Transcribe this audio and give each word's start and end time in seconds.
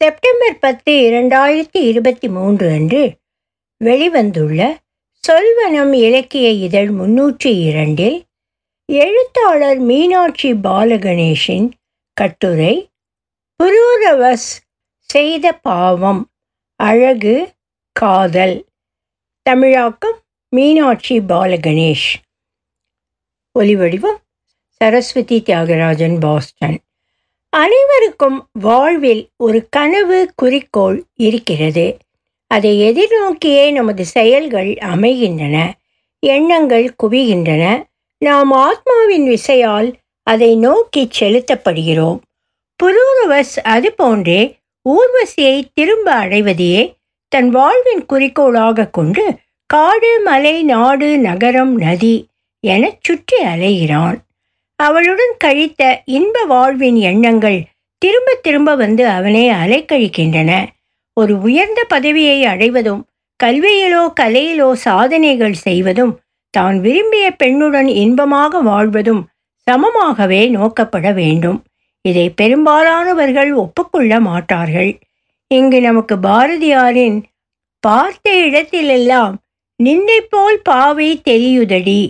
September 0.00 0.58
பத்து 0.58 0.92
இரண்டாயிரத்தி 0.92 1.80
இருபத்தி 1.82 2.28
மூன்று 2.28 2.70
அன்று 2.70 3.18
வெளிவந்துள்ள 3.84 4.78
சொல்வனம் 5.28 5.92
இலக்கிய 5.92 6.50
இதழ் 6.50 6.88
முன்னூற்றி 6.88 7.62
இரண்டில் 7.62 8.18
எழுத்தாளர் 8.86 9.78
மீனாட்சி 9.78 10.52
பாலகணேஷின் 10.52 11.70
கட்டுரை 12.12 12.90
புரூரவஸ் 13.64 14.50
செய்த 15.02 15.52
பாவம் 15.52 16.30
அழகு 16.76 17.54
காதல் 17.92 18.66
தமிழாக்கம் 19.42 20.18
மீனாட்சி 20.48 21.18
பாலகணேஷ். 21.18 22.14
ஒலிவடிவம் 23.58 24.20
சரஸ்வதி 24.80 25.42
தியாகராஜன் 25.46 26.20
பாஸ்டன். 26.20 26.78
அனைவருக்கும் 27.50 28.48
வாழ்வில் 28.52 29.28
ஒரு 29.36 29.66
கனவு 29.70 30.32
குறிக்கோள் 30.36 31.04
இருக்கிறது. 31.14 31.96
அதை 32.46 32.72
எதிர்நோக்கியே 32.90 33.72
நமது 33.72 34.04
செயல்கள் 34.04 34.76
அமைகின்றன 34.76 35.74
எண்ணங்கள் 36.18 36.94
குவிகின்றன. 37.02 37.82
நாம் 38.18 38.52
ஆத்மாவின் 38.52 39.26
விசையால் 39.28 39.92
அதை 40.22 40.56
நோக்கி 40.56 41.08
செலுத்தப்படுகிறோம். 41.20 42.18
புரூரவஸ் 42.82 43.56
அது 43.62 43.92
போன்றே 43.92 44.56
ஊர்வசியை 44.82 45.62
திரும்ப 45.74 46.14
அடைவதையே 46.14 46.94
தன் 47.28 47.50
வாழ்வின் 47.50 48.06
குறிக்கோளாக 48.06 48.86
கொண்டு 48.86 49.24
காடு 49.66 50.20
மலை 50.24 50.62
நாடு 50.62 51.18
நகரம் 51.18 51.76
நதி 51.76 52.26
எனச் 52.60 53.04
சுற்றி 53.04 53.44
அலைகிறான். 53.44 54.18
அவளுடன் 54.78 55.34
கழித்த 55.38 55.82
இன்ப 56.04 56.44
வாழ்வின் 56.44 56.98
எண்ணங்கள் 57.10 57.58
திரும்ப 58.02 58.34
திரும்ப 58.42 58.70
வந்து 58.74 59.04
அவனை 59.08 59.44
அலைக்கழிக்கின்றன. 59.50 60.50
ஒரு 61.12 61.34
உயர்ந்த 61.40 61.80
பதவியை 61.88 62.38
அடைவதும் 62.44 63.02
கல்வியிலோ 63.40 64.02
கலையிலோ 64.20 64.68
சாதனைகள் 64.72 65.56
செய்வதும் 65.66 66.12
தான் 66.54 66.76
விரும்பிய 66.80 67.26
பெண்ணுடன் 67.42 67.88
இன்பமாக 68.02 68.60
வாழ்வதும் 68.60 69.22
சமமாகவே 69.66 70.42
நோக்கப்பட 70.48 71.06
வேண்டும். 71.14 71.58
இதை 72.04 72.26
பெரும்பாலானவர்கள் 72.30 73.50
ஒப்புக்கொள்ள 73.54 74.20
மாட்டார்கள். 74.20 74.92
இங்கு 75.50 75.80
நமக்கு 75.80 76.14
பாரதியாரின் 76.18 77.18
பார்த்த 77.84 78.30
இடத்திலெல்லாம் 78.46 79.34
நின்னை 79.80 80.20
போல் 80.20 80.60
பாவை 80.62 81.08
தெரியுதடி 81.24 82.00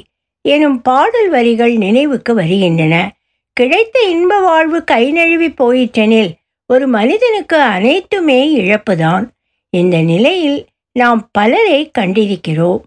எனும் 0.47 0.83
பாடல் 0.83 1.29
வரிகள் 1.29 1.77
நினைவுக்கு 1.77 2.35
வருகின்றன. 2.35 3.17
கிடைத்த 3.53 4.01
இன்ப 4.01 4.41
வாழ்வு 4.41 4.85
கை 4.85 5.13
நழுவி 5.13 5.49
போயிற்றெனில் 5.49 6.33
ஒரு 6.67 6.87
மனிதனுக்கு 6.87 7.61
அனைத்துமே 7.61 8.57
இழப்புதான். 8.57 9.29
இந்த 9.69 10.01
நிலையில் 10.01 10.67
நாம் 10.93 11.29
பலரை 11.33 11.91
கண்டிருக்கிறோம். 11.99 12.81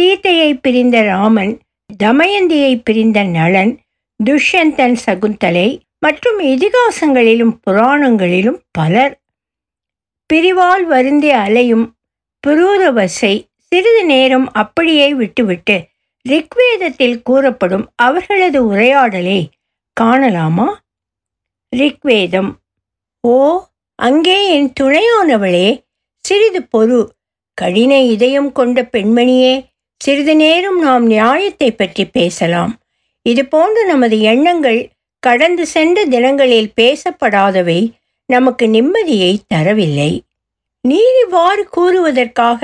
சீத்தையை 0.00 0.58
பிரிந்த 0.62 1.02
ராமன் 1.02 1.60
தமயந்தியை 2.02 2.80
பிரிந்த 2.84 3.24
நளன் 3.24 3.78
துஷ்யந்தன் 4.24 4.96
சகுந்தலை 5.06 5.80
மற்றும் 5.98 6.40
இதிகாசங்களிலும் 6.40 7.56
புராணங்களிலும் 7.66 8.60
பலர். 8.70 9.20
பிரிவால் 10.34 10.82
வருந்தி 10.82 11.30
அலையும் 11.30 11.94
புரூரவசை 12.46 13.44
சிறிது 13.56 14.04
நேரம் 14.04 14.52
அப்படியே 14.52 15.14
விட்டுவிட்டு 15.14 15.87
ரிக்வேதத்தில் 16.24 17.22
கூறப்படும் 17.22 17.86
அவர்களது 17.94 18.66
உரையாடலை 18.66 19.40
காணலாமா? 20.00 20.68
ரிக்வேதம். 21.76 22.50
ஓ 23.20 23.36
அங்கே 23.98 24.36
என் 24.56 24.72
துணையானவளே 24.80 25.68
சிறிது 26.24 26.60
பொறு. 26.72 27.00
கடின 27.58 27.92
இதயம் 28.04 28.52
கொண்ட 28.52 28.82
பெண்மணியே 28.92 29.54
சிறிது 30.00 30.34
நேரம் 30.36 30.80
நாம் 30.80 31.06
நியாயத்தை 31.06 31.70
பற்றி 31.72 32.04
பேசலாம். 32.06 32.72
இது 33.26 33.42
போன்ற 33.44 33.78
நமது 33.84 34.20
எண்ணங்கள் 34.20 34.80
கடந்து 35.22 35.66
சென்ற 35.66 36.04
தினங்களில் 36.04 36.72
பேசப்படாதவை 36.80 37.80
நமக்கு 38.26 38.66
நிம்மதியை 38.66 39.32
தரவில்லை. 39.54 40.12
நீர் 40.84 41.18
இவ்வாறு 41.24 41.62
கூறுவதற்காக 41.76 42.60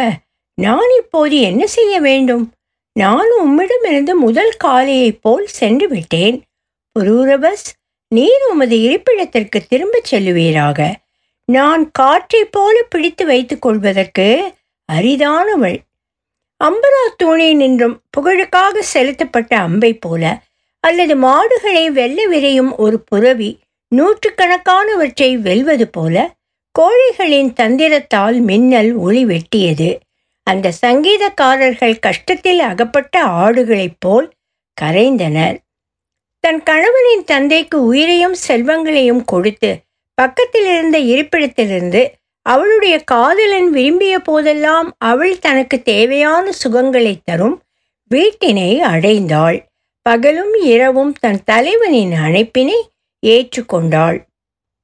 நான் 0.59 0.91
இப்போது 0.99 1.37
என்ன 1.41 1.62
செய்ய 1.67 1.95
வேண்டும்? 2.00 2.45
நான் 2.99 3.27
உம்மிடமிருந்து 3.43 4.12
முதல் 4.15 4.53
காலையைப் 4.65 5.19
போல் 5.21 5.47
சென்று 5.47 5.88
விட்டேன். 5.88 6.43
புரூரபஸ் 6.99 7.65
நீர் 8.09 8.44
உமது 8.50 8.81
இருப்பிடத்திற்கு 8.81 9.62
திரும்பச் 9.69 10.15
செல்லுவீராக. 10.15 10.93
நான் 11.44 11.91
காற்றைப் 11.91 12.53
போல 12.53 12.82
பிடித்து 12.82 13.27
வைத்துக் 13.27 13.62
கொள்வதற்கு 13.62 14.53
அரிதானவள். 14.93 15.78
அம்பரா 16.65 17.05
தூணை 17.16 17.55
நின்றும் 17.55 18.03
புகழுக்காக 18.10 18.78
செலுத்தப்பட்ட 18.78 19.59
அம்பை 19.59 19.94
போல 19.94 20.43
அல்லது 20.81 21.16
மாடுகளை 21.16 21.91
வெல்ல 21.91 22.26
விரையும் 22.26 22.76
ஒரு 22.76 23.00
புறவி 23.00 23.59
நூற்றுக்கணக்கானவற்றை 23.97 25.37
வெல்வது 25.38 25.88
போல 25.88 26.34
கோழிகளின் 26.78 27.53
தந்திரத்தால் 27.61 28.41
மின்னல் 28.41 28.94
ஒளி 28.94 29.25
வெட்டியது. 29.25 29.97
அந்த 30.50 30.72
சங்கீதக்காரர்கள் 30.87 31.94
கஷ்டத்தில் 32.06 32.60
அகப்பட்ட 32.71 33.25
ஆடுகளைப் 33.25 33.99
போல் 33.99 34.27
கரைந்தனர். 34.81 35.56
தன் 36.44 36.62
கணவனின் 36.62 37.25
தந்தைக்கு 37.25 37.77
உயிரையும் 37.84 38.37
செல்வங்களையும் 38.49 39.22
கொடுத்து 39.25 39.71
பக்கத்தில் 40.15 40.69
இருந்த 40.72 40.99
இருப்பிடத்திலிருந்து 40.99 42.03
அவளுடைய 42.47 42.94
காதலன் 43.05 43.71
விரும்பிய 43.71 44.19
போதெல்லாம் 44.19 44.88
அவள் 44.99 45.38
தனக்கு 45.38 45.77
தேவையான 45.82 46.50
சுகங்களை 46.62 47.15
தரும் 47.25 47.56
வீட்டினை 48.11 48.71
அடைந்தாள். 48.81 49.59
பகலும் 50.03 50.55
இரவும் 50.62 51.12
தன் 51.21 51.41
தலைவனின் 51.44 52.12
அழைப்பினை 52.26 52.78
ஏற்றுக்கொண்டாள். 53.26 54.19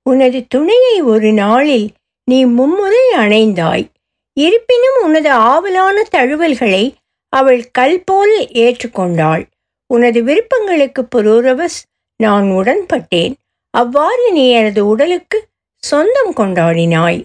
உனது 0.06 0.38
துணையை 0.48 0.96
ஒரு 1.12 1.32
நாளில் 1.32 1.88
நீ 2.24 2.44
மும்முறை 2.44 3.04
அணைந்தாய். 3.16 3.86
இருப்பினும் 4.32 4.98
உனது 5.02 5.30
ஆவலான 5.30 6.02
தழுவல்களை 6.10 6.94
அவள் 7.32 7.70
கல் 7.70 8.02
போல் 8.04 8.34
ஏற்றுக்கொண்டாள். 8.52 9.42
உனது 9.86 10.20
விருப்பங்களுக்கு 10.24 11.02
புரூரவஸ் 11.16 11.78
நான் 12.16 12.44
உடன்பட்டேன். 12.44 13.34
அவ்வாறு 13.70 14.32
நீ 14.32 14.50
எனது 14.50 14.86
உடலுக்கு 14.86 15.38
சொந்தம் 15.82 16.32
கொண்டாடினாய். 16.36 17.24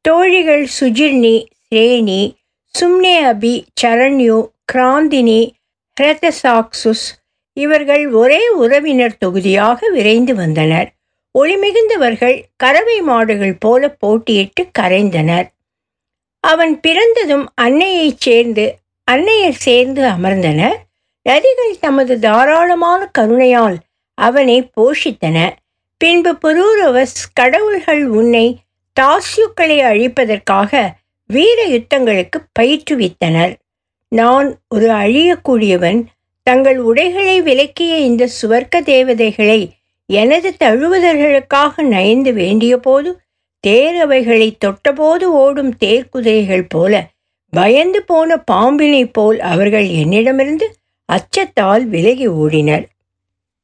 தோழிகள் 0.00 0.66
சுஜிர்னி 0.80 1.36
ஸ்ரேணி 1.62 2.22
சும்னே 2.74 3.16
அபி 3.24 3.54
சரண்யு 3.82 4.38
கிராந்தினி 4.64 5.40
ஹிரதசாக்சுஸ் 6.00 7.06
இவர்கள் 7.56 8.04
ஒரே 8.10 8.48
உறவினர் 8.48 9.18
தொகுதியாக 9.18 9.88
விரைந்து 9.88 10.34
வந்தனர். 10.34 10.88
ஒளிமிகுந்தவர்கள் 11.38 12.42
கறவை 12.56 13.00
மாடுகள் 13.00 13.56
போல 13.60 13.96
போட்டியிட்டு 14.06 14.62
கரைந்தனர். 14.78 15.48
அவன் 16.44 16.80
பிறந்ததும் 16.80 17.46
அன்னையைச் 17.54 18.20
சேர்ந்து 18.20 18.64
அன்னையர் 19.10 19.62
சேர்ந்து 19.66 20.02
அமர்ந்தனர் 20.02 20.78
நதிகள் 21.28 21.74
தமது 21.80 22.18
தாராளமான 22.18 23.10
கருணையால் 23.18 23.76
அவனை 24.14 24.70
போஷித்தன. 24.76 25.36
பின்பு 25.96 26.32
புரூரவஸ் 26.34 27.20
கடவுள்கள் 27.34 28.06
உன்னை 28.06 28.58
தாசியுக்களை 29.00 29.78
அழிப்பதற்காக 29.90 30.72
வீர 31.26 31.58
யுத்தங்களுக்கு 31.66 32.38
பயிற்றுவித்தனர். 32.58 33.52
நான் 34.08 34.48
ஒரு 34.68 34.88
அழியக்கூடியவன். 34.88 36.00
தங்கள் 36.42 36.78
உடைகளை 36.78 37.42
விலக்கிய 37.42 37.92
இந்த 37.98 38.28
சுவர்க்க 38.42 38.82
தேவதைகளை 38.82 39.60
எனது 40.06 40.54
தழுவுதல்களுக்காக 40.64 41.82
நயந்து 41.82 42.32
வேண்டிய 42.32 42.76
போது 42.76 43.10
தேரவைகளை 43.66 44.56
தொட்டபோது 44.64 45.22
ஓடும் 45.22 45.74
தேர்க்குதிரைகள் 45.84 46.64
போல 46.68 47.10
பயந்து 47.50 48.02
போன 48.02 48.44
பாம்பினைப் 48.50 49.12
போல் 49.12 49.40
அவர்கள் 49.40 49.88
என்னிடமிருந்து 49.88 50.74
அச்சத்தால் 51.12 51.84
விலகி 51.84 52.28
ஓடினர். 52.28 52.84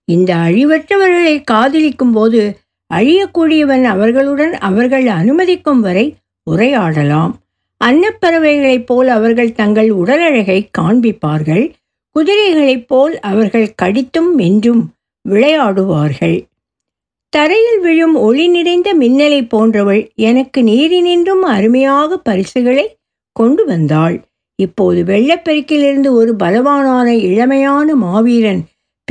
இந்த 0.05 0.35
அழிவற்றவர்களை 0.35 1.43
காதலிக்கும் 1.45 2.13
போது 2.13 2.59
அழியக்கூடியவன் 2.95 3.85
அவர்களுடன் 3.85 4.53
அவர்கள் 4.53 5.07
அனுமதிக்கும் 5.07 5.81
வரை 5.81 6.17
உரையாடலாம். 6.51 7.33
அன்னப்பறவைகளைப் 7.85 8.87
போல் 8.87 9.09
அவர்கள் 9.09 9.53
தங்கள் 9.53 9.91
உடலழகை 9.91 10.67
காண்பிப்பார்கள். 10.79 11.73
குதிரைகளைப் 12.17 12.87
போல் 12.87 13.21
அவர்கள் 13.21 13.75
கடித்தும் 13.75 14.35
மென்றும் 14.35 14.93
விளையாடுவார்கள். 15.29 16.48
தரையில் 17.29 17.81
விழும் 17.81 18.15
ஒளி 18.15 18.49
நிறைந்த 18.49 18.95
மின்னலை 18.95 19.49
போன்றவள் 19.49 20.03
எனக்கு 20.15 20.63
நீரினின்றும் 20.63 21.45
அருமையாக 21.55 22.19
பரிசுகளை 22.19 22.97
கொண்டு 23.33 23.65
வந்தாள். 23.65 24.17
இப்போது 24.57 25.05
வெள்ளப்பெருக்கிலிருந்து 25.05 26.11
ஒரு 26.11 26.37
பலவானான 26.37 27.09
இளமையான 27.29 27.95
மாவீரன் 27.95 28.63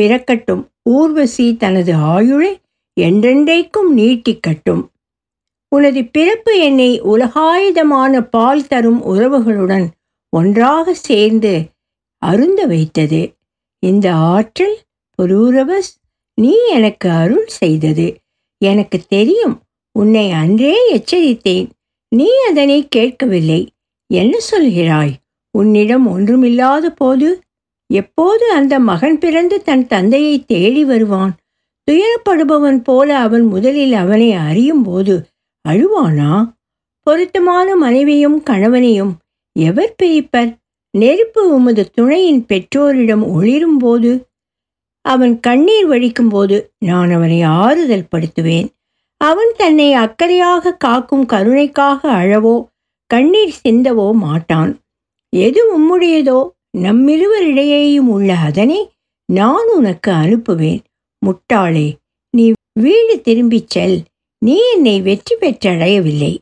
பிறக்கட்டும். 0.01 0.63
ஊர்வசி 0.83 1.57
தனது 1.57 1.93
ஆயுளை 1.93 2.51
என்றென்றைக்கும் 2.99 3.89
நீட்டிக்கட்டும். 3.95 4.83
உனது 5.75 6.05
பிறப்பு 6.05 6.59
என்னை 6.59 7.01
உலகாயுதமான 7.01 8.21
பால் 8.29 8.67
தரும் 8.67 9.01
உறவுகளுடன் 9.05 9.87
ஒன்றாக 10.29 10.93
சேர்ந்து 10.93 11.53
அருந்த 12.21 12.65
வைத்தது. 12.65 13.21
இந்த 13.83 14.13
ஆற்றல் 14.13 14.77
புரூரவஸ் 15.19 15.91
நீ 16.41 16.55
எனக்கு 16.67 17.09
அருள் 17.09 17.47
செய்தது. 17.47 18.15
எனக்கு 18.57 18.99
தெரியும் 19.07 19.61
உன்னை 19.91 20.31
அன்றே 20.31 20.95
எச்சரித்தேன். 20.97 21.69
நீ 22.09 22.27
அதனை 22.49 22.87
கேட்கவில்லை. 22.87 23.71
என்ன 24.07 24.37
சொல்கிறாய்? 24.51 25.13
உன்னிடம் 25.51 26.07
ஒன்றுமில்லாத 26.07 26.89
போது? 26.89 27.41
எப்போது 27.93 28.51
அந்த 28.51 28.79
மகன் 28.79 29.19
பிறந்து 29.19 29.63
தன் 29.63 29.87
தந்தையை 29.87 30.45
தேடி 30.45 30.85
வருவான்? 30.85 31.35
துயரப்படுபவன் 31.91 32.83
போல 32.83 33.17
அவன் 33.17 33.41
முதலில் 33.41 33.93
அவனை 33.93 34.31
அறியும் 34.31 34.83
போது 34.83 35.25
அழுவானா? 35.69 36.53
பொருத்தமான 37.01 37.75
மனைவியும் 37.75 38.43
கணவனையும் 38.43 39.15
எவர் 39.59 39.95
பிரிப்பர்? 40.03 40.55
நெருப்பு 40.91 41.55
உமது 41.55 41.89
துணையின் 41.89 42.45
பெற்றோரிடம் 42.45 43.23
ஒளிரும் 43.23 43.77
போது 43.77 44.26
அவன் 45.13 45.35
கண்ணீர் 45.39 45.87
வழிக்கும்போது 45.87 46.57
நான் 46.79 47.11
அவனை 47.11 47.39
ஆறுதல் 47.41 48.09
படுத்துவேன். 48.11 48.67
அவன் 49.21 49.51
தன்னை 49.57 49.89
அக்கறையாக 49.95 50.77
காக்கும் 50.77 51.25
கருணைக்காக 51.25 52.01
அழவோ 52.11 52.55
கண்ணீர் 53.11 53.55
சிந்தவோ 53.63 54.07
மாட்டான். 54.25 54.71
எது 55.33 55.61
உம்முடையதோ 55.75 56.39
நம்மிருவரிடையேயும் 56.77 58.09
உள்ள 58.15 58.29
அதனை 58.33 58.79
நான் 59.29 59.67
உனக்கு 59.77 60.11
அனுப்புவேன். 60.11 60.81
முட்டாளே 61.21 61.87
நீ 62.33 62.45
வீடு 62.79 63.15
திரும்பிச் 63.21 63.69
செல். 63.69 63.97
நீ 64.41 64.55
என்னை 64.73 64.95
வெற்றி 65.01 65.35
பெற்றடையவில்லை. 65.35 66.33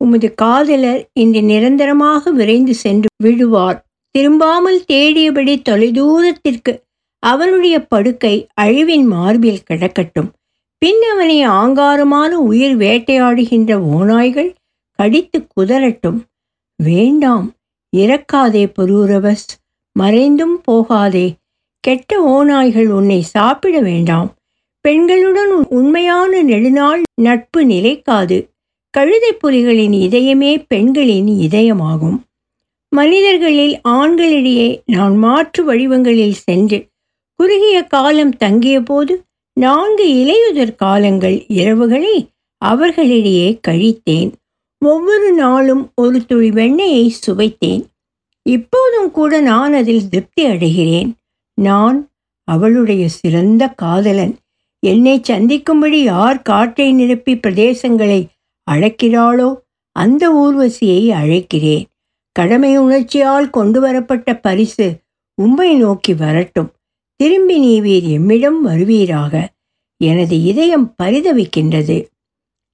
உமது 0.00 0.28
காதலர் 0.34 1.02
இன்று 1.12 1.42
நிரந்தரமாக 1.42 2.30
விரைந்து 2.30 2.74
சென்று 2.74 3.10
விடுவார். 3.24 3.78
திரும்பாமல் 4.14 4.80
தேடியபடி 4.92 5.54
தொலைதூரத்திற்கு 5.68 6.72
அவனுடைய 7.24 7.86
படுக்கை 7.86 8.46
அழிவின் 8.60 9.04
மார்பில் 9.04 9.62
கிடக்கட்டும். 9.70 10.32
பின் 10.78 11.00
அவனை 11.12 11.48
ஆங்காரமான 11.48 12.28
உயிர் 12.28 12.76
வேட்டையாடுகின்ற 12.76 13.72
ஓநாய்கள் 13.96 14.54
கடித்து 14.90 15.46
குதறட்டும். 15.54 16.20
வேண்டாம் 16.76 17.52
இறக்காதே 17.96 18.64
புரூரவஸ் 18.78 19.48
மறைந்தும் 19.92 20.60
போகாதே. 20.60 21.34
கெட்ட 21.80 22.10
ஓநாய்கள் 22.26 22.86
உன்னை 22.86 23.20
சாப்பிட 23.20 23.80
வேண்டாம். 23.80 24.34
பெண்களுடன் 24.88 25.52
உண்மையான 25.68 26.42
நெடுநாள் 26.42 27.02
நட்பு 27.14 27.64
நிலைக்காது. 27.64 28.50
கழுதை 28.90 29.32
புலிகளின் 29.34 29.96
இதயமே 30.06 30.64
பெண்களின் 30.68 31.26
இதயமாகும். 31.26 32.18
மனிதர்களில் 32.88 33.80
ஆண்களிடையே 33.88 34.82
நான் 34.86 35.16
மாற்று 35.16 35.64
வடிவங்களில் 35.64 36.34
சென்று 36.34 36.92
குறுகிய 37.36 37.84
காலம் 37.84 38.30
தங்கிய 38.30 38.80
போது 38.80 39.24
நான்கு 39.52 40.04
இலையுதிர் 40.08 40.74
காலங்கள் 40.74 41.34
இரவுகளை 41.34 42.28
அவர்களிடையே 42.56 43.60
கழித்தேன். 43.68 44.32
ஒவ்வொரு 44.78 45.32
நாளும் 45.32 45.92
ஒரு 45.94 46.26
துளி 46.26 46.50
வெண்ணெயை 46.50 47.10
சுவைத்தேன். 47.26 47.84
இப்போதும் 48.42 49.10
கூட 49.10 49.40
நான் 49.40 49.72
அதில் 49.72 50.08
திருப்தி 50.08 50.46
அடைகிறேன். 50.46 51.12
நான் 51.54 52.10
அவளுடைய 52.44 53.08
சிறந்த 53.08 53.68
காதலன். 53.68 54.36
என்னை 54.78 55.20
சந்திக்கும்படி 55.22 56.02
யார் 56.02 56.42
காற்றை 56.42 56.92
நிரப்பி 56.92 57.36
பிரதேசங்களை 57.36 58.26
அழைக்கிறாளோ 58.70 59.54
அந்த 59.92 60.30
ஊர்வசியை 60.32 61.08
அழைக்கிறேன். 61.22 61.84
கடமை 62.32 62.78
உணர்ச்சியால் 62.78 63.50
கொண்டு 63.50 63.80
வரப்பட்ட 63.80 64.36
பரிசு 64.36 64.96
உம்மை 65.34 65.74
நோக்கி 65.74 66.14
வரட்டும். 66.14 66.73
திரும்பி 67.16 67.56
நீவீர் 67.58 68.20
எம்மிடம் 68.20 68.60
வருவீராக. 68.64 69.48
எனது 69.96 70.42
இதயம் 70.42 70.94
பரிதவிக்கின்றது. 71.02 72.06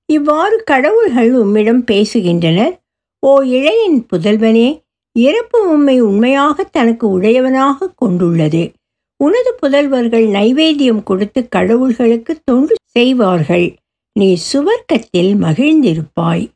இவ்வாறு 0.06 0.62
கடவுள்கள் 0.64 1.34
உம்மிடம் 1.34 1.84
பேசுகின்றனர். 1.90 2.78
ஓ 3.18 3.42
இளையின் 3.42 4.06
புதல்வனே 4.12 4.82
இறப்பு 5.12 5.70
உம்மை 5.70 6.00
உண்மையாக 6.00 6.64
தனக்கு 6.64 7.08
உடையவனாக 7.08 7.92
கொண்டுள்ளது. 7.96 8.72
உனது 9.16 9.58
புதல்வர்கள் 9.62 10.26
நைவேத்தியம் 10.28 11.02
கொடுத்து 11.02 11.48
கடவுள்களுக்கு 11.56 12.38
தொண்டு 12.44 12.74
செய்வார்கள். 12.84 13.76
நீ 14.12 14.38
சுவர்க்கத்தில் 14.52 15.34
மகிழ்ந்திருப்பாய். 15.42 16.50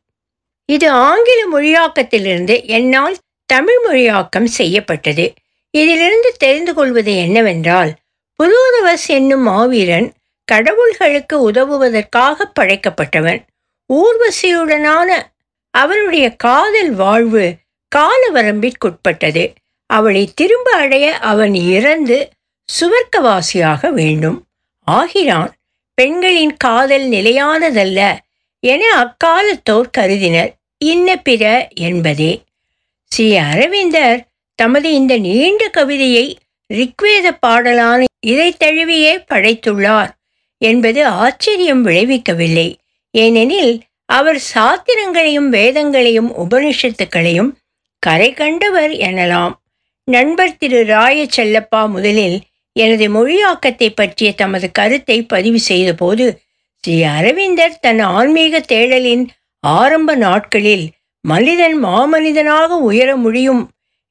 இது 0.65 0.89
ஆங்கில 0.89 1.39
மொழியாக்கத்திலிருந்து 1.51 2.65
என்னால் 2.65 3.17
தமிழ் 3.45 3.75
மொழியாக்கம் 3.87 4.43
செய்யப்பட்டது. 4.43 5.33
இதிலிருந்து 5.75 6.33
தெரிந்து 6.37 6.73
கொள்வது 6.73 7.15
என்னவென்றால் 7.17 7.91
புரூரவஸ் 8.37 9.07
என்னும் 9.07 9.41
மாவீரன் 9.41 10.13
கடவுள்களுக்கு 10.51 11.35
உதவுவதற்காக 11.51 12.51
படைக்கப்பட்டவன். 12.59 13.41
ஊர்வசியுடனான 13.93 15.09
அவனுடைய 15.69 16.25
காதல் 16.35 16.91
வாழ்வு 16.91 17.55
கால 17.87 18.29
வரம்பிற்குட்பட்டது 18.33 19.43
அவளை 19.85 20.31
திரும்ப 20.35 20.71
அடைய 20.71 21.17
அவன் 21.17 21.53
இறந்து 21.53 22.29
சுவர்க்கவாசியாக 22.69 23.89
வேண்டும். 23.89 24.45
ஆகிறான் 24.81 25.53
பெண்களின் 25.93 26.55
காதல் 26.57 27.05
நிலையானதல்ல 27.09 28.17
என 28.59 28.83
அக்காலத்தோர் 29.03 29.89
கருதினர். 29.91 30.53
இன்ன 30.77 31.15
பிற 31.15 31.67
என்பதே. 31.87 32.43
ஸ்ரீ 33.11 33.35
அரவிந்தர் 33.35 34.23
தமது 34.55 34.93
இந்த 34.93 35.17
நீண்ட 35.17 35.69
கவிதையை 35.69 36.37
ரிக்வேத 36.69 37.27
பாடலான 37.41 38.03
இதை 38.19 38.49
தழுவியே 38.63 39.13
படைத்துள்ளார் 39.31 40.11
என்பது 40.61 41.05
ஆச்சரியம் 41.05 41.85
விளைவிக்கவில்லை. 41.85 42.69
ஏனெனில் 43.13 43.73
அவர் 44.05 44.39
சாத்திரங்களையும் 44.53 45.49
வேதங்களையும் 45.49 46.31
உபனிஷத்துக்களையும் 46.37 47.51
கரை 47.99 48.33
கண்டவர் 48.33 48.91
எனலாம். 48.91 49.53
நண்பர் 50.07 50.57
திரு 50.57 50.79
ராய 50.85 51.19
செல்லப்பா 51.37 51.81
முதலில் 51.87 52.37
எனது 52.75 53.05
மொழியாக்கத்தை 53.09 53.89
பற்றிய 53.89 54.29
தமது 54.31 54.71
கருத்தை 54.71 55.17
பதிவு 55.25 55.59
செய்தபோது 55.59 56.25
ஸ்ரீ 56.83 57.03
அரவிந்தர் 57.03 57.79
தன் 57.79 57.99
ஆன்மீக 57.99 58.59
தேடலின் 58.67 59.23
ஆரம்ப 59.63 60.15
நாட்களில் 60.15 60.85
மனிதன் 61.25 61.77
மாமனிதனாக 61.83 62.77
உயர 62.79 63.15
முடியும் 63.15 63.63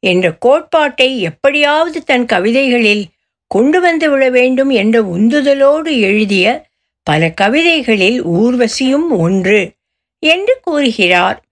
என்ற 0.04 0.32
கோட்பாட்டை 0.32 1.20
எப்படியாவது 1.20 2.04
தன் 2.04 2.26
கவிதைகளில் 2.26 3.04
கொண்டு 3.46 3.80
வந்து 3.80 4.10
விட 4.10 4.30
வேண்டும் 4.30 4.70
என்ற 4.70 5.02
உந்துதலோடு 5.02 6.00
எழுதிய 6.00 6.66
பல 7.02 7.30
கவிதைகளில் 7.30 8.24
ஊர்வசியும் 8.24 9.08
ஒன்று 9.08 9.72
என்று 10.18 10.58
கூறுகிறார். 10.62 11.44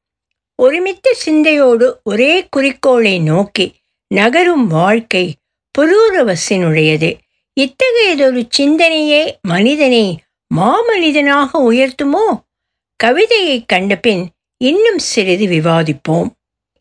ஒருமித்த 0.54 1.12
சிந்தையோடு 1.12 2.00
ஒரே 2.04 2.47
குறிக்கோளை 2.50 3.18
நோக்கி 3.18 3.75
நகரும் 4.06 4.66
வாழ்க்கை 4.66 5.35
புரூரவசினுடையது. 5.78 7.11
இத்தகையதொரு 7.61 8.49
சிந்தனையே 8.59 9.40
மனிதனை 9.42 10.18
மாமனிதனாக 10.56 11.50
உயர்த்துமோ? 11.54 12.26
கவிதையை 12.97 13.64
கண்டபின் 13.66 14.28
இன்னும் 14.56 14.99
சிறிது 14.99 15.47
விவாதிப்போம். 15.47 16.28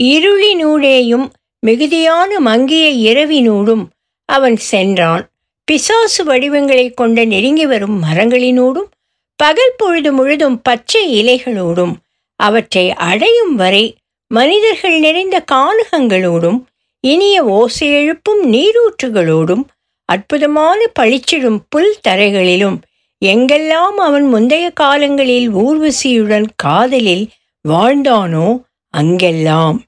இருளினூடேயும் 0.03 1.29
மிகுதியான 1.65 2.39
மங்கிய 2.39 2.85
இரவினூடும் 3.09 3.83
அவன் 4.25 4.55
சென்றான். 4.69 5.29
பிசாசு 5.63 6.23
வடிவங்களை 6.23 6.89
கொண்ட 6.89 7.25
நெருங்கி 7.25 7.65
வரும் 7.65 8.03
மரங்களினூடும் 8.03 8.89
பகல் 9.35 9.73
பொழுது 9.77 10.13
முழுதும் 10.13 10.61
பச்சை 10.61 11.03
இலைகளோடும் 11.19 11.93
அவற்றை 12.35 12.85
அடையும் 12.91 13.55
வரை 13.55 13.95
மனிதர்கள் 14.27 14.99
நிறைந்த 14.99 15.43
கானகங்களோடும் 15.51 16.59
இனிய 16.99 17.43
ஓசை 17.43 17.87
எழுப்பும் 17.91 18.41
நீரூற்றுகளோடும் 18.53 19.63
அற்புதமான 20.05 20.79
பளிச்சிடும் 20.99 21.59
புல் 21.69 21.95
தரைகளிலும் 22.07 22.77
எங்கெல்லாம் 23.25 23.97
அவன் 24.07 24.27
முந்தைய 24.27 24.69
காலங்களில் 24.71 25.47
ஊர்வசியுடன் 25.55 26.47
காதலில் 26.55 27.25
வாழ்ந்தானோ 27.69 28.47
அங்கெல்லாம். 28.89 29.81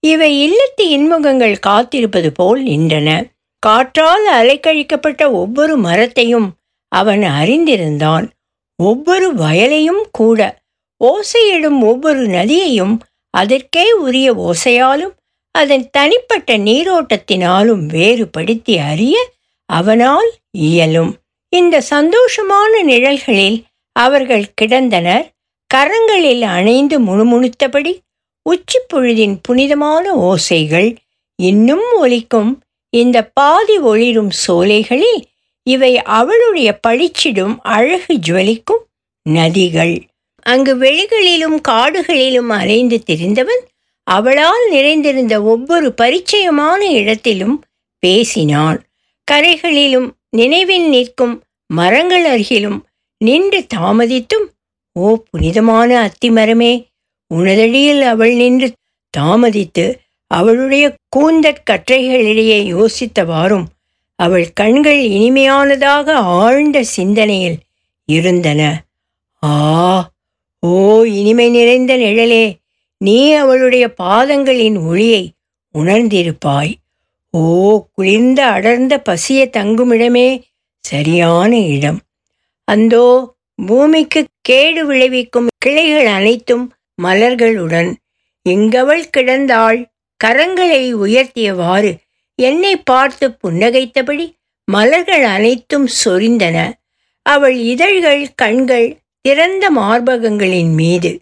இவை 0.00 0.50
இல்லத்து 0.50 0.82
இன்முகங்கள் 0.82 1.58
காத்திருப்பது 1.58 2.30
போல் 2.34 2.64
நின்றன. 2.64 3.24
காற்றால் 3.58 4.28
அலைக்கழிக்கப்பட்ட 4.28 5.30
ஒவ்வொரு 5.30 5.76
மரத்தையும் 5.76 6.52
அவன் 6.88 7.20
அறிந்திருந்தான். 7.20 8.28
ஒவ்வொரு 8.82 9.34
வயலையும் 9.34 10.02
கூட. 10.12 10.58
ஓசையிடும் 11.04 11.80
ஒவ்வொரு 11.80 12.26
நதியையும் 12.26 12.98
அதற்கே 13.30 13.92
உரிய 13.92 14.34
ஓசையாலும் 14.34 15.14
அதன் 15.50 15.90
தனிப்பட்ட 15.90 16.58
நீரோட்டத்தினாலும் 16.58 17.86
வேறுபடுத்தி 17.86 18.78
அறிய 18.78 19.30
அவனால் 19.66 20.32
இயலும். 20.50 21.16
இந்த 21.48 21.82
சந்தோஷமான 21.90 22.82
நிழல்களில் 22.82 23.64
அவர்கள் 23.92 24.52
கிடந்தனர். 24.60 25.28
கரங்களில் 25.74 26.40
அணைந்து 26.40 27.00
முணுமுணுத்தபடி 27.00 27.98
உச்சிப்பொழுதின் 28.50 29.36
புனிதமான 29.42 30.14
ஓசைகள் 30.30 30.88
இன்னும் 31.38 31.86
ஒலிக்கும். 32.00 32.50
இந்த 32.92 33.16
பாதி 33.38 33.78
ஒளிரும் 33.78 34.30
சோலைகளில் 34.46 35.20
இவை 35.66 35.92
அவளுடைய 36.02 36.68
பளிச்சிடும் 36.86 37.56
அழகு 37.60 38.14
ஜுவலிக்கும் 38.26 38.82
நதிகள். 39.26 39.96
அங்கு 40.46 40.72
வெளிகளிலும் 40.76 41.58
காடுகளிலும் 41.68 42.50
அலைந்து 42.58 43.02
திரிந்தவன் 43.06 43.62
அவளால் 44.06 44.66
நிறைந்திருந்த 44.70 45.34
ஒவ்வொரு 45.42 45.88
பரிச்சயமான 46.02 46.80
இடத்திலும் 47.00 47.56
பேசினான் 48.02 48.78
கரைகளிலும் 49.28 50.08
நினைவில் 50.30 50.88
நிற்கும் 50.88 51.34
மரங்கள் 51.70 52.26
அருகிலும் 52.26 52.78
நின்று 53.20 53.60
தாமதித்தும் 53.74 54.46
ஓ 54.96 55.08
புனிதமான 55.30 55.90
அத்திமரமே 56.00 56.72
உனதடியில் 57.34 58.02
அவள் 58.02 58.34
நின்று 58.34 58.72
தாமதித்து 59.18 59.86
அவளுடைய 60.26 60.84
கூந்தற் 61.08 61.64
கற்றைகளிடையே 61.70 62.58
யோசித்தவாறும் 62.74 63.66
அவள் 64.18 64.46
கண்கள் 64.52 65.00
இனிமையானதாக 65.08 66.12
ஆழ்ந்த 66.12 66.82
சிந்தனையில் 66.82 67.58
இருந்தன. 68.04 68.60
ஆ 69.42 70.12
ஓ 70.62 71.02
இனிமை 71.02 71.50
நிறைந்த 71.50 71.96
நிழலே 71.96 72.44
நீ 72.96 73.32
அவளுடைய 73.32 73.94
பாதங்களின் 74.02 74.78
ஒளியை 74.86 75.22
உணர்ந்திருப்பாய். 75.74 76.72
ஓ 77.30 77.42
குளிர்ந்த 77.92 78.40
அடர்ந்த 78.46 78.94
பசிய 78.98 79.40
தங்குமிடமே 79.52 80.42
சரியான 80.84 81.58
இடம். 81.58 82.00
அந்தோ 82.64 83.36
பூமிக்கு 83.66 84.20
கேடு 84.40 84.86
விளைவிக்கும் 84.86 85.48
கிளைகள் 85.58 86.06
அனைத்தும் 86.06 86.64
மலர்களுடன் 87.02 87.94
எங்கவள் 88.48 89.04
கிடந்தாள் 89.16 89.78
கரங்களை 90.24 90.94
உயர்த்தியவாறு 90.94 91.96
என்னை 92.34 92.76
பார்த்து 92.76 93.30
புன்னகைத்தபடி 93.30 94.36
மலர்கள் 94.64 95.24
அனைத்தும் 95.24 95.88
சொரிந்தன. 96.04 96.72
அவள் 97.22 97.56
இதழ்கள் 97.56 98.34
கண்கள் 98.34 98.98
திறந்த 99.20 99.70
மார்பகங்களின் 99.70 100.72
மீது. 100.72 101.20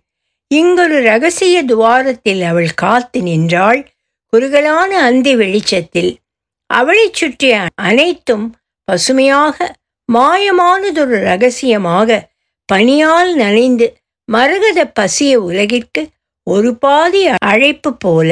இங்கொரு 0.48 1.02
ரகசிய 1.02 1.62
துவாரத்தில் 1.62 2.42
அவள் 2.42 2.70
காத்து 2.74 3.22
நின்றாள் 3.22 3.80
குறுகலான 4.26 5.02
அந்தி 5.02 5.36
வெளிச்சத்தில். 5.36 6.18
அவளைச் 6.66 7.14
சுற்றிய 7.14 7.66
அனைத்தும் 7.74 8.46
பசுமையாக 8.84 9.74
மாயமானதொரு 10.12 11.18
ரகசியமாக 11.20 12.28
பனியால் 12.72 13.34
நனைந்து 13.34 13.96
மரகத 14.32 14.92
பசிய 14.98 15.32
உலகிற்கு 15.40 16.08
ஒரு 16.42 16.74
பாதி 16.74 17.26
அழைப்பு 17.26 17.96
போல 17.96 18.30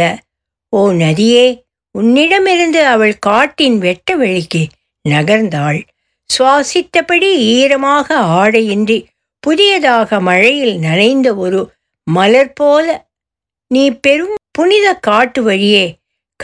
ஓ 0.68 0.92
நதியே 0.92 1.62
உன்னிடமிருந்து 1.98 2.80
அவள் 2.84 3.18
காட்டின் 3.18 3.78
வெட்ட 3.78 4.14
வெளிக்கு 4.14 4.62
நகர்ந்தாள். 5.08 5.80
சுவாசித்தபடி 6.30 7.30
ஈரமாக 7.56 8.16
ஆடையின்றி 8.40 8.98
புதியதாக 9.40 10.20
மழையில் 10.20 10.78
நனைந்த 10.78 11.34
ஒரு 11.34 11.60
மலர் 12.06 12.52
போல 12.52 12.86
நீ 13.66 13.90
பெரும் 13.90 14.34
புனித 14.50 14.86
காட்டு 14.94 15.42
வழியே 15.42 15.86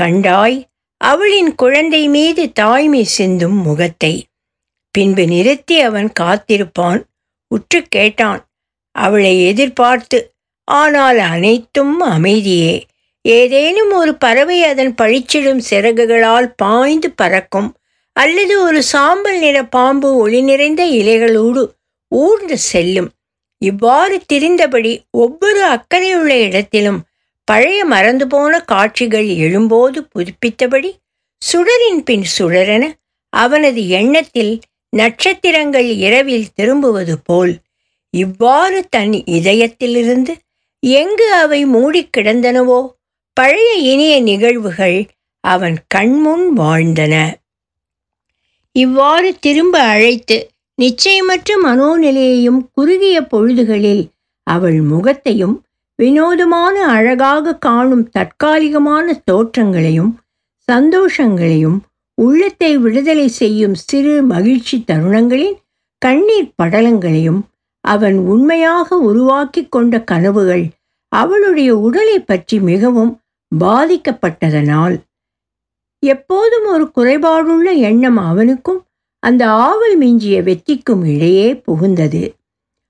கண்டாய் 0.00 0.58
அவளின் 0.96 1.54
குழந்தை 1.54 2.08
மீது 2.08 2.52
தாய்மை 2.52 3.02
சிந்தும் 3.04 3.58
முகத்தை. 3.62 4.14
பின்பு 4.94 5.24
நிறுத்தி 5.26 5.80
அவன் 5.80 6.12
காத்திருப்பான். 6.20 7.00
உற்று 7.50 7.82
கேட்டான். 7.88 8.40
அவளை 9.00 9.34
எதிர்பார்த்து 9.46 10.18
ஆனால் 10.68 11.20
அனைத்தும் 11.32 11.94
அமைதியே. 12.14 12.74
ஏதேனும் 13.24 13.92
ஒரு 13.92 14.12
பறவை 14.14 14.58
அதன் 14.64 14.94
பழிச்சிடும் 15.02 15.62
சிறகுகளால் 15.70 16.48
பாய்ந்து 16.56 17.08
பறக்கும் 17.10 17.68
அல்லது 18.16 18.54
ஒரு 18.62 18.80
சாம்பல் 18.82 19.38
நிற 19.38 19.58
பாம்பு 19.66 20.08
ஒளி 20.16 20.40
நிறைந்த 20.42 20.82
இலைகளோடு 21.00 21.62
ஊர்ந்து 22.12 22.56
செல்லும். 22.70 23.10
இவ்வாறு 23.62 24.16
திரிந்தபடி 24.32 24.92
ஒவ்வொரு 25.16 25.62
அக்கறையுள்ள 25.74 26.32
இடத்திலும் 26.46 27.00
பழைய 27.48 27.80
மறந்து 27.84 28.26
போன 28.26 28.52
காட்சிகள் 28.72 29.28
எழும்போது 29.44 29.98
புதுப்பித்தபடி 30.12 30.90
சுடரின் 31.42 32.02
பின் 32.04 32.26
சுடரென 32.36 32.84
அவனது 33.32 33.82
எண்ணத்தில் 33.98 34.54
நட்சத்திரங்கள் 34.92 35.88
இரவில் 36.06 36.48
திரும்புவது 36.54 37.14
போல் 37.24 37.52
இவ்வாறு 38.14 38.86
தன் 38.88 39.12
இதயத்திலிருந்து 39.12 40.32
எங்கு 40.80 41.34
அவை 41.34 41.66
மூடிக் 41.66 42.12
கிடந்தனவோ 42.18 42.80
பழைய 43.36 43.74
இனிய 43.92 44.22
நிகழ்வுகள் 44.22 44.98
அவன் 45.44 45.76
கண்முன் 45.86 46.58
வாழ்ந்தன. 46.58 47.14
இவ்வாறு 48.72 49.38
திரும்ப 49.38 49.78
அழைத்து 49.82 50.36
நிச்சயமற்ற 50.78 51.50
மனோநிலையையும் 51.64 52.60
குறுகிய 52.72 53.22
பொழுதுகளில் 53.22 54.04
அவள் 54.46 54.80
முகத்தையும் 54.82 55.56
வினோதமான 55.98 56.86
அழகாக 56.86 57.56
காணும் 57.56 58.08
தற்காலிகமான 58.08 59.22
தோற்றங்களையும் 59.30 60.12
சந்தோஷங்களையும் 60.68 61.78
உள்ளத்தை 62.18 62.76
விடுதலை 62.76 63.28
செய்யும் 63.28 63.74
சிறு 63.74 64.22
மகிழ்ச்சி 64.22 64.84
தருணங்களின் 64.86 65.56
கண்ணீர் 65.98 66.52
படலங்களையும் 66.62 67.40
அவன் 67.84 68.16
உண்மையாக 68.18 68.98
உருவாக்கி 68.98 69.62
கொண்ட 69.66 70.02
கனவுகள் 70.02 70.64
அவளுடைய 71.12 71.70
உடலை 71.76 72.18
பற்றி 72.20 72.60
மிகவும் 72.60 73.12
பாதிக்கப்பட்டதனால். 73.52 74.96
எப்போதும் 76.02 76.66
ஒரு 76.66 76.84
குறைபாடுள்ள 76.96 77.68
எண்ணம் 77.78 78.16
அவனுக்கும் 78.16 78.84
அந்த 79.22 79.42
ஆவல் 79.48 79.96
மிஞ்சிய 79.96 80.42
வெற்றிக்கும் 80.42 81.02
இடையே 81.14 81.48
புகுந்தது. 81.66 82.22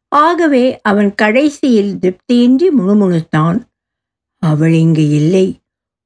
ஆகவே 0.09 0.80
அவன் 0.80 1.14
கடைசியில் 1.14 1.92
திருப்தியின்றி 1.94 2.68
முணுமுணுத்தான். 2.78 3.59
அவள் 4.42 4.73
இங்கு 4.73 5.09
இல்லை. 5.09 5.47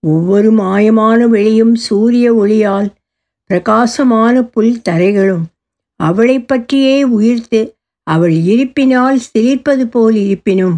ஒவ்வொரு 0.02 0.52
மாயமான 0.52 1.20
வெளியும் 1.24 1.74
சூரிய 1.74 2.34
ஒளியால் 2.34 2.88
பிரகாசமான 3.50 4.42
புல் 4.42 4.80
தரைகளும் 4.88 5.44
அவளை 6.00 6.36
பற்றியே 6.40 7.02
உயிர்த்து 7.02 7.60
அவள் 8.06 8.34
இருப்பினால் 8.52 9.18
சிரிப்பது 9.28 9.84
போல் 9.84 10.16
இருப்பினும் 10.24 10.76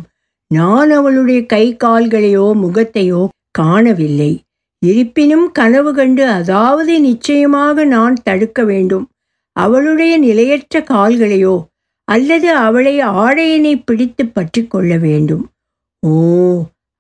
நான் 0.51 0.91
அவளுடைய 0.91 1.41
கை 1.47 1.65
கால்களையோ 1.85 2.47
முகத்தையோ 2.63 3.23
காணவில்லை. 3.51 4.33
இருப்பினும் 4.83 5.47
கனவு 5.53 5.91
கண்டு 5.95 6.25
அதாவது 6.29 6.95
நிச்சயமாக 7.01 7.85
நான் 7.85 8.17
தடுக்க 8.23 8.65
வேண்டும். 8.65 9.07
அவளுடைய 9.57 10.13
நிலையற்ற 10.19 10.81
கால்களையோ 10.89 11.57
அல்லது 12.09 12.49
அவளை 12.57 12.95
ஆடையினை 13.23 13.75
பிடித்து 13.85 14.25
பற்றி 14.27 14.63
கொள்ள 14.67 14.93
வேண்டும். 14.97 15.45
ஓ 16.03 16.13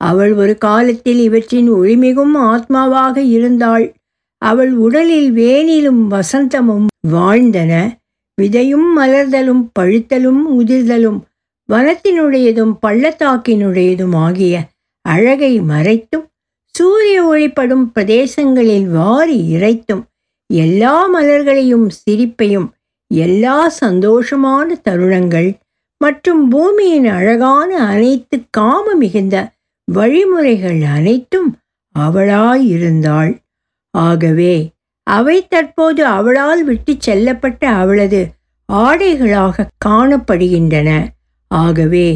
அவள் 0.00 0.32
ஒரு 0.34 0.54
காலத்தில் 0.58 1.18
இவற்றின் 1.18 1.68
ஒளிமிகும் 1.72 2.34
ஆத்மாவாக 2.46 3.16
இருந்தாள். 3.36 3.86
அவள் 4.42 4.72
உடலில் 4.76 5.30
வேனிலும் 5.32 6.02
வசந்தமும் 6.10 6.86
வாழ்ந்தன. 7.10 7.72
விதையும் 8.38 8.88
மலர்தலும் 8.98 9.62
பழுத்தலும் 9.78 10.42
உதிர்தலும் 10.56 11.20
வனத்தினுடையதும் 11.68 12.74
பள்ளத்தாக்கினுடையதும் 12.82 14.16
ஆகிய 14.16 14.54
அழகை 15.04 15.52
மறைத்தும் 15.68 16.26
சூரிய 16.74 17.18
ஒளிப்படும் 17.24 17.84
பிரதேசங்களில் 17.92 18.88
வாரி 18.88 19.38
இறைத்தும் 19.48 20.02
எல்லா 20.50 20.96
மலர்களையும் 21.06 21.86
சிரிப்பையும் 21.96 22.68
எல்லா 23.10 23.56
சந்தோஷமான 23.78 24.76
தருணங்கள் 24.84 25.50
மற்றும் 26.00 26.42
பூமியின் 26.50 27.08
அழகான 27.08 27.70
அனைத்து 27.86 28.36
காம 28.50 28.94
மிகுந்த 28.94 29.36
வழிமுறைகள் 29.88 30.80
அனைத்தும் 30.88 31.50
அவளாயிருந்தாள் 31.94 33.32
ஆகவே 33.94 34.54
அவை 35.06 35.36
தற்போது 35.48 36.02
அவளால் 36.06 36.64
விட்டு 36.64 36.92
செல்லப்பட்ட 37.06 37.64
அவளது 37.82 38.20
ஆடைகளாக 38.72 39.66
காணப்படுகின்றன. 39.84 40.90
ஆகவே 41.50 42.08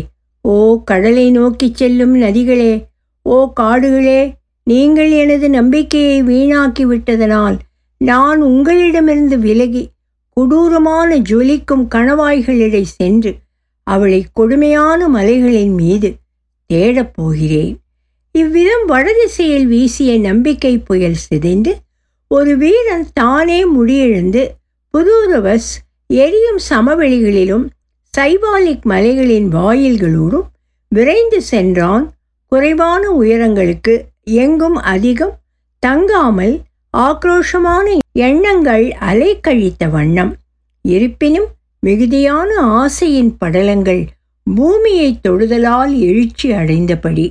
ஓ 0.44 0.56
கடலை 0.84 1.30
நோக்கிச் 1.30 1.74
செல்லும் 1.74 2.14
நதிகளே 2.22 2.72
ஓ 3.26 3.52
காடுகளே 3.60 4.20
நீங்கள் 4.66 5.10
எனது 5.22 5.46
நம்பிக்கையை 5.50 6.16
வீணாக்கி 6.22 6.82
விட்டதனால் 6.82 7.56
நான் 8.00 8.40
உங்களிடமிருந்து 8.40 9.38
விலகி 9.38 9.82
கொடூரமான 10.36 11.16
ஜொலிக்கும் 11.30 11.84
கணவாய்களிடை 11.94 12.82
சென்று 12.82 13.32
அவளை 13.86 14.20
கொடுமையான 14.32 15.08
மலைகளின் 15.08 15.74
மீது 15.74 16.10
தேடப் 16.70 17.14
போகிறேன். 17.14 17.72
இவ்விதம் 18.34 18.84
வடதிசையில் 18.86 19.66
வீசிய 19.66 20.18
நம்பிக்கை 20.18 20.78
புயல் 20.78 21.20
சிதைந்து 21.26 21.72
ஒரு 22.34 22.52
வீரன் 22.56 23.06
தானே 23.12 23.64
முடியெழுந்து 23.64 24.42
புதூரவஸ் 24.94 25.70
எரியும் 26.06 26.60
சமவெளிகளிலும் 26.68 27.64
சைவாலிக் 28.14 28.82
மலைகளின் 28.82 29.48
வாயில்களோடும் 29.54 30.46
விரைந்து 30.92 31.42
சென்றான். 31.42 32.04
குறைவான 32.52 33.02
உயரங்களுக்கு 33.20 33.94
எங்கும் 34.42 34.78
அதிகம் 34.92 35.34
தங்காமல் 35.86 36.54
ஆக்ரோஷமான 36.96 37.96
எண்ணங்கள் 38.12 38.86
அலைக்கழித்த 39.10 39.90
வண்ணம். 39.90 40.32
இருப்பினும் 40.84 41.48
மிகுதியான 41.80 42.50
ஆசையின் 42.80 43.32
படலங்கள் 43.44 44.02
பூமியை 44.56 45.10
தொடுதலால் 45.20 45.98
எழுச்சி 46.00 46.48
அடைந்தபடி. 46.52 47.26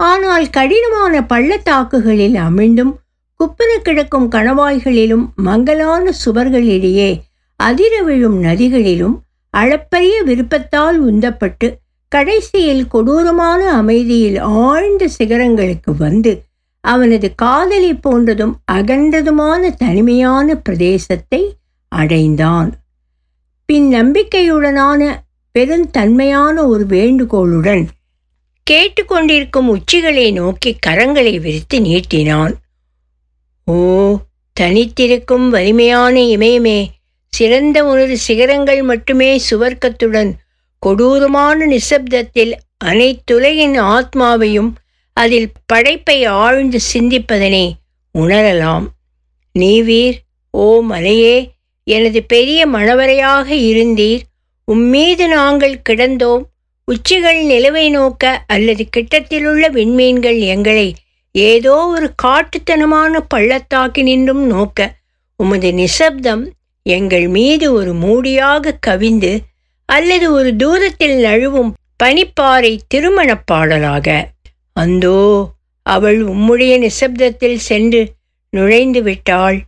ஆனால் 0.00 0.48
கடினமான 0.50 1.14
பள்ளத்தாக்குகளில் 1.26 2.36
அமிழ்ந்தும் 2.46 2.92
குப்பன 3.40 3.78
கிடக்கும் 3.82 4.30
கணவாய்களிலும் 4.30 5.26
மங்கலான 5.36 6.12
சுவர்களிடையே 6.24 7.20
அதிர 7.56 8.02
விழும் 8.02 8.42
நதிகளிலும் 8.42 9.16
அளப்பரிய 9.50 10.22
விருப்பத்தால் 10.22 10.98
உந்தப்பட்டு 11.06 11.68
கடைசியில் 12.08 12.88
கொடூரமான 12.88 13.72
அமைதியில் 13.72 14.38
ஆழ்ந்த 14.38 15.08
சிகரங்களுக்கு 15.18 15.92
வந்து 15.98 16.42
அவனது 16.80 17.34
காதலி 17.34 17.94
போன்றதும் 17.94 18.54
அகன்றதுமான 18.72 19.70
தனிமையான 19.76 20.54
பிரதேசத்தை 20.68 21.40
அடைந்தான். 21.88 22.70
பின் 23.64 23.94
நம்பிக்கையுடனான 23.94 25.10
பெருந்தன்மையான 25.58 26.66
ஒரு 26.66 26.84
வேண்டுகோளுடன் 26.86 27.84
கேட்டுக்கொண்டிருக்கும் 28.70 29.68
உச்சிகளை 29.68 30.32
நோக்கி 30.32 30.76
கரங்களை 30.86 31.40
விரித்து 31.40 31.80
நீட்டினான். 31.80 32.52
ஓ 33.70 33.76
தனித்திருக்கும் 34.60 35.46
வலிமையான 35.48 36.14
இமயமே 36.34 36.78
சிறந்த 37.32 37.78
உனது 37.84 38.16
சிகரங்கள் 38.18 38.82
மட்டுமே 38.82 39.30
சுவர்க்கத்துடன் 39.50 40.30
கொடூரமான 40.82 41.66
நிசப்தத்தில் 41.66 42.52
அனைத்துலகின் 42.84 43.76
ஆத்மாவையும் 43.94 44.70
அதில் 45.16 45.48
படைப்பை 45.66 46.18
ஆழ்ந்து 46.42 46.78
சிந்திப்பதனை 46.92 47.64
உணரலாம். 48.14 48.86
நீவீர் 49.58 50.18
ஓ 50.50 50.66
மலையே 50.82 51.36
எனது 51.86 52.20
பெரிய 52.22 52.60
மணவரையாக 52.66 53.48
இருந்தீர். 53.70 54.22
உம்மீது 54.72 55.26
நாங்கள் 55.28 55.76
கிடந்தோம். 55.88 56.44
உச்சிகள் 56.88 57.40
நிலவை 57.44 57.84
நோக்க 57.90 58.24
அல்லது 58.46 58.84
கிட்டத்திலுள்ள 58.96 59.64
விண்மீன்கள் 59.76 60.38
எங்களை 60.54 60.88
ஏதோ 61.34 61.74
ஒரு 61.86 62.14
காட்டுத்தனமான 62.22 63.20
பள்ளத்தாக்கினின்றும் 63.34 64.44
நோக்க 64.46 64.94
உமது 65.36 65.72
நிசப்தம் 65.72 66.52
எங்கள் 66.86 67.28
மீது 67.28 67.72
ஒரு 67.72 67.92
மூடியாக 67.94 68.72
கவிந்து 68.86 69.38
அல்லது 69.88 70.32
ஒரு 70.32 70.56
தூரத்தில் 70.56 71.24
நழுவும் 71.24 71.70
பனிப்பாறை 72.04 72.78
திருமணப் 72.88 73.46
பாடலாக. 73.46 74.08
அந்தோ 74.72 75.50
அவள் 75.82 76.24
உம்முடைய 76.24 76.72
நிசப்தத்தில் 76.78 77.56
சென்று 77.56 78.12
நுழைந்து 78.50 79.02
விட்டாள். 79.02 79.58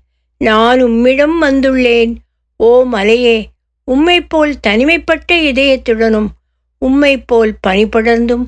நான் 0.40 0.82
உம்மிடம் 0.82 1.42
வந்துள்ளேன். 1.42 2.12
ஓ 2.56 2.82
மலையே 2.84 3.48
உம்மை 3.84 4.20
போல் 4.20 4.60
தனிமைப்பட்ட 4.60 5.36
இதயத்துடனும் 5.36 6.28
உம்மை 6.82 7.14
போல் 7.20 7.54
பனிபடர்ந்தும் 7.66 8.44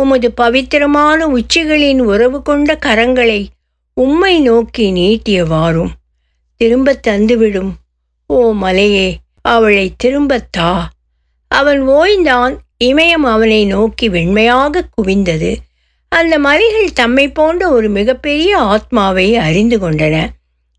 உமது 0.00 0.32
பவித்திரமான 0.32 1.26
உச்சிகளின் 1.26 1.98
உறவு 1.98 2.42
கொண்ட 2.42 2.78
கரங்களை 2.86 3.46
உம்மை 3.94 4.40
நோக்கி 4.40 4.92
நீட்டியவாறும். 4.92 5.90
திரும்ப 6.56 7.00
தந்துவிடும். 7.06 7.70
ஓ 8.26 8.52
மலையே 8.52 9.18
அவளை 9.40 9.92
திரும்பத்தா 10.04 10.84
அவன் 11.48 11.88
ஓய்ந்தான். 11.88 12.56
இமயம் 12.84 13.26
அவனை 13.26 13.64
நோக்கி 13.64 14.10
வெண்மையாக 14.10 14.80
குவிந்தது. 14.94 15.56
அந்த 16.08 16.38
மலைகள் 16.38 16.92
தம்மை 16.92 17.28
போன்ற 17.28 17.70
ஒரு 17.70 17.88
மிகப்பெரிய 17.88 18.58
ஆத்மாவை 18.58 19.36
அறிந்து 19.36 19.78
கொண்டன. 19.78 20.26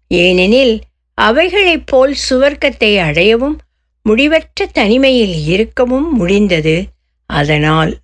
ஏனெனில் 0.07 0.81
அவைகளைப் 1.13 1.87
போல் 1.87 2.15
சுவர்க்கத்தை 2.29 2.97
அடையவும் 2.99 3.55
முடிவற்ற 4.01 4.65
தனிமையில் 4.73 5.45
இருக்கவும் 5.45 6.15
முடிந்தது. 6.15 6.85
அதனால் 7.25 7.97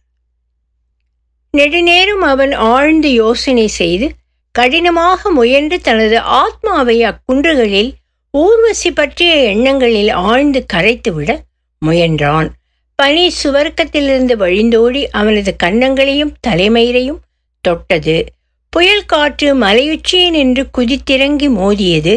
நெடுநேரம் 1.57 2.23
அவன் 2.23 2.51
ஆழ்ந்து 2.51 3.13
யோசனை 3.13 3.67
செய்து 3.67 4.11
கடினமாக 4.51 5.31
முயன்று 5.31 5.81
தனது 5.81 6.19
ஆத்மாவை 6.19 7.05
அக்குன்றுகளில் 7.05 7.91
ஊர்வசி 8.31 8.91
பற்றிய 8.91 9.35
எண்ணங்களில் 9.35 10.09
ஆழ்ந்து 10.09 10.65
கரைத்துவிட 10.73 11.39
முயன்றான். 11.85 12.49
பனி 12.95 13.31
சுவர்க்கத்திலிருந்து 13.43 14.35
வழிந்தோடி 14.35 15.05
அவனது 15.11 15.55
கன்னங்களையும் 15.63 16.33
தலைமயிரையும் 16.47 17.19
தொட்டது. 17.61 18.25
புயல் 18.69 19.05
காற்று 19.05 19.55
மலையுச்சியை 19.55 20.29
நின்று 20.29 20.67
குதித்திறங்கி 20.77 21.49
மோதியது. 21.49 22.15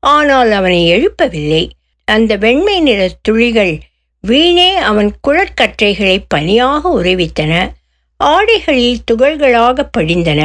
ஆனால் 0.00 0.50
அவனை 0.50 0.80
எழுப்பவில்லை. 0.92 1.70
அந்த 2.04 2.36
வெண்மை 2.36 2.80
நிற 2.80 3.10
துளிகள் 3.22 3.78
வீணே 4.20 4.74
அவன் 4.74 5.10
குழற்கற்றைகளை 5.28 6.24
பனியாக 6.28 7.02
உறைவித்தன. 7.02 7.72
ஆடைகளில் 8.20 9.04
துகள்களாக 9.10 9.86
படிந்தன. 9.98 10.40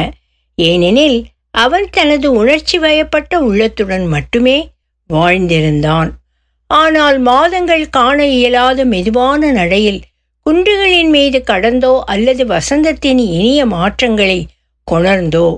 ஏனெனில் 0.58 1.18
அவன் 1.50 1.86
தனது 1.90 2.32
உணர்ச்சி 2.32 2.78
வயப்பட்ட 2.78 3.40
உள்ளத்துடன் 3.40 4.06
மட்டுமே 4.06 4.58
வாழ்ந்திருந்தான். 5.10 6.10
ஆனால் 6.66 7.18
மாதங்கள் 7.18 7.84
காண 7.90 8.18
இயலாத 8.26 8.84
மெதுவான 8.84 9.50
நடையில் 9.52 10.00
குன்றுகளின் 10.46 11.08
மீது 11.08 11.38
கடந்தோ 11.46 12.00
அல்லது 12.04 12.44
வசந்தத்தின் 12.46 13.20
இனிய 13.32 13.66
மாற்றங்களை 13.66 14.46
கொணர்ந்தோ 14.88 15.48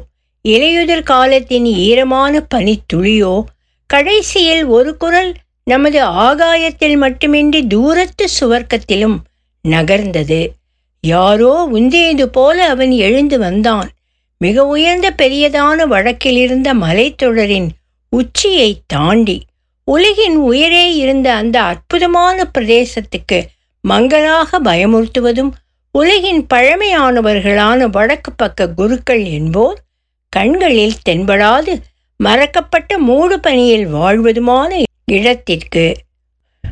இலையுதிர் 0.45 1.03
காலத்தின் 1.03 1.65
ஈரமான 1.65 2.43
பனித்துளியோ 2.55 3.35
கடைசியில் 3.87 4.65
ஒரு 4.65 4.97
குரல் 4.97 5.31
நமது 5.65 6.01
ஆகாயத்தில் 6.03 6.97
மட்டுமின்றி 6.97 7.67
தூரத்து 7.67 8.25
சுவர்க்கத்திலும் 8.41 9.17
நகர்ந்தது. 9.65 10.41
யாரோ 11.07 11.69
உந்தியது 11.73 12.29
போல 12.29 12.69
அவன் 12.69 12.91
எழுந்து 12.91 13.39
வந்தான். 13.39 13.89
மிக 14.39 14.67
உயர்ந்த 14.67 15.11
பெரியதான 15.11 15.87
வடக்கிலிருந்த 15.87 16.69
மலைத்தொடரின் 16.75 17.69
உச்சியை 18.09 18.81
தாண்டி 18.87 19.43
உலகின் 19.85 20.37
உயரே 20.37 20.95
இருந்த 20.95 21.35
அந்த 21.35 21.63
அற்புதமான 21.63 22.51
பிரதேசத்துக்கு 22.59 23.39
மங்களாக 23.81 24.61
பயமுறுத்துவதும் 24.61 25.51
உலகின் 25.91 26.47
பழமையானவர்களான 26.55 27.85
வடக்கு 27.91 28.33
பக்க 28.33 28.69
குருக்கள் 28.69 29.25
என்போர் 29.25 29.79
கண்களில் 30.29 31.03
தென்படாது 31.09 31.73
மறக்கப்பட்ட 32.25 32.99
மூடு 32.99 33.41
பனியில் 33.41 33.87
வாழ்வதுமான 33.87 34.83
இடத்திற்கு. 35.05 35.97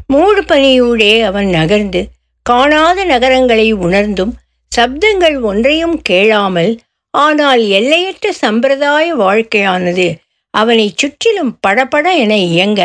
மூடு 0.07 0.43
பணியூடே 0.43 1.23
அவன் 1.23 1.47
நகர்ந்து 1.47 2.09
காணாத 2.47 2.99
நகரங்களை 3.05 3.67
உணர்ந்தும் 3.73 4.33
சப்தங்கள் 4.73 5.37
ஒன்றையும் 5.41 5.97
கேளாமல் 6.03 6.73
ஆனால் 7.15 7.63
எல்லையற்ற 7.69 8.27
சம்பிரதாய 8.33 9.07
வாழ்க்கையானது 9.15 10.07
அவனை 10.55 10.87
சுற்றிலும் 10.95 11.53
படபட 11.61 12.07
என 12.15 12.33
இயங்க 12.37 12.81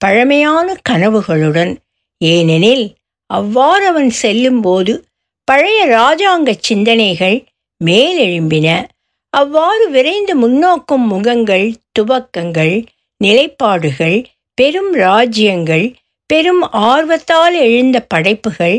பழமையான 0.00 0.68
கனவுகளுடன். 0.88 1.72
ஏனெனில் 2.20 2.86
அவ்வாறு 3.30 3.84
அவன் 3.86 4.10
செல்லும்போது 4.22 4.92
பழைய 5.48 5.78
இராஜாங்க 5.86 6.50
சிந்தனைகள் 6.60 7.36
மேலெழும்பின. 7.80 8.68
அவ்வாறு 9.32 9.84
விரைந்து 9.90 10.34
முன்னோக்கும் 10.36 11.06
முகங்கள் 11.06 11.66
துவக்கங்கள் 11.98 12.74
நிலைப்பாடுகள் 13.20 14.18
பெரும் 14.58 14.92
ராஜ்யங்கள் 14.94 15.86
பெரும் 16.30 16.62
ஆர்வத்தால் 16.90 17.56
எழுந்த 17.66 17.96
படைப்புகள் 18.12 18.76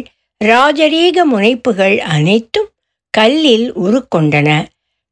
ராஜரீக 0.49 1.17
முனைப்புகள் 1.23 1.97
அனைத்தும் 2.15 2.69
கல்லில் 3.13 3.67
உருக்கொண்டன. 3.77 4.49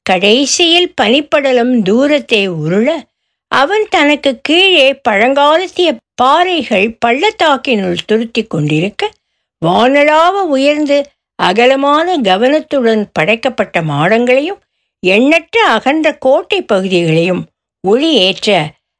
கடைசியில் 0.06 0.94
பனிப்படலம் 1.02 1.74
தூரத்தை 1.82 2.44
உருள 2.64 2.88
அவன் 3.52 3.86
தனக்கு 3.90 4.32
கீழே 4.42 4.88
பழங்காலத்திய 5.10 5.90
பாறைகள் 6.22 6.88
பள்ளத்தாக்கினுள் 7.06 8.04
துருத்தி 8.08 8.42
கொண்டிருக்க 8.48 9.12
வானலாவ 9.62 10.44
உயர்ந்து 10.56 10.98
அகலமான 11.40 12.18
கவனத்துடன் 12.18 13.04
படைக்கப்பட்ட 13.14 13.82
மாடங்களையும் 13.82 14.62
எண்ணற்ற 15.04 15.58
அகன்ற 15.68 16.08
கோட்டை 16.18 16.62
பகுதிகளையும் 16.62 17.44
ஒளியேற்ற 17.88 18.50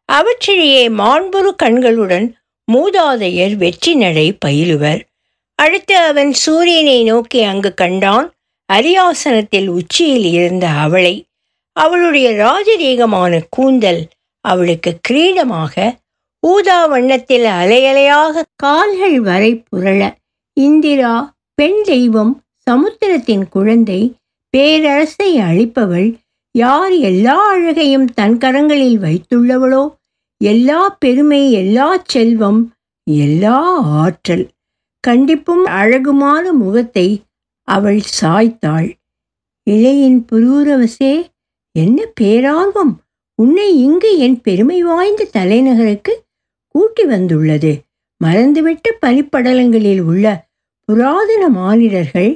அவற்றிலேயே 0.10 0.84
மாண்புறு 0.90 1.52
கண்களுடன் 1.56 2.28
மூதாதையர் 2.68 3.56
வெற்றி 3.56 3.94
நடை 3.96 4.28
பயிலுவர். 4.46 5.02
அடுத்து 5.60 5.98
அவன் 5.98 6.32
சூரியனை 6.34 7.04
நோக்கி 7.04 7.42
அங்கு 7.44 7.74
கண்டான். 7.74 8.28
அரியாசனத்தில் 8.70 9.68
உச்சியில் 9.68 10.26
இருந்த 10.26 10.66
அவளை 10.86 11.16
அவளுடைய 11.78 12.28
ராஜரீகமான 12.44 13.40
கூந்தல் 13.50 14.02
அவளுக்கு 14.46 14.92
கிரீடமாக 15.10 15.76
ஊதா 16.44 16.86
வண்ணத்தில் 16.86 17.48
அலையலையாக 17.60 18.42
கால்கள் 18.56 19.20
வரை 19.20 19.64
புரள 19.70 20.02
இந்திரா 20.58 21.14
பெண் 21.54 21.82
தெய்வம் 21.84 22.34
சமுத்திரத்தின் 22.70 23.46
குழந்தை 23.50 24.02
பேரரசை 24.50 25.30
அளிப்பவள் 25.40 26.10
யார் 26.56 26.92
எல்லா 26.92 27.38
அழகையும் 27.48 28.08
தன் 28.14 28.38
கரங்களில் 28.38 29.00
வைத்துள்ளவளோ 29.06 29.84
எல்லா 30.42 30.82
பெருமை 31.00 31.52
எல்லா 31.52 31.88
செல்வம் 32.04 32.62
எல்லா 33.08 33.58
ஆற்றல். 34.02 34.46
கண்டிப்பும் 35.04 35.64
அழகுமான 35.82 36.52
முகத்தை 36.52 37.08
அவள் 37.68 38.02
சாய்த்தாள். 38.22 38.90
இளையின் 39.68 40.26
புரூரவசே 40.32 41.14
என்ன 41.76 42.00
பேரார்வம்! 42.22 42.94
உன்னை 43.40 43.68
இங்கு 43.80 44.18
என் 44.18 44.42
பெருமை 44.42 44.84
வாய்ந்த 44.84 45.30
தலைநகருக்கு 45.34 46.14
கூட்டி 46.76 47.04
வந்துள்ளது. 47.06 47.72
மறந்துவிட்ட 48.22 48.88
பனிப்படலங்களில் 49.06 50.02
உள்ள 50.02 50.26
புராதன 50.90 51.44
மானிடர்கள் 51.50 52.32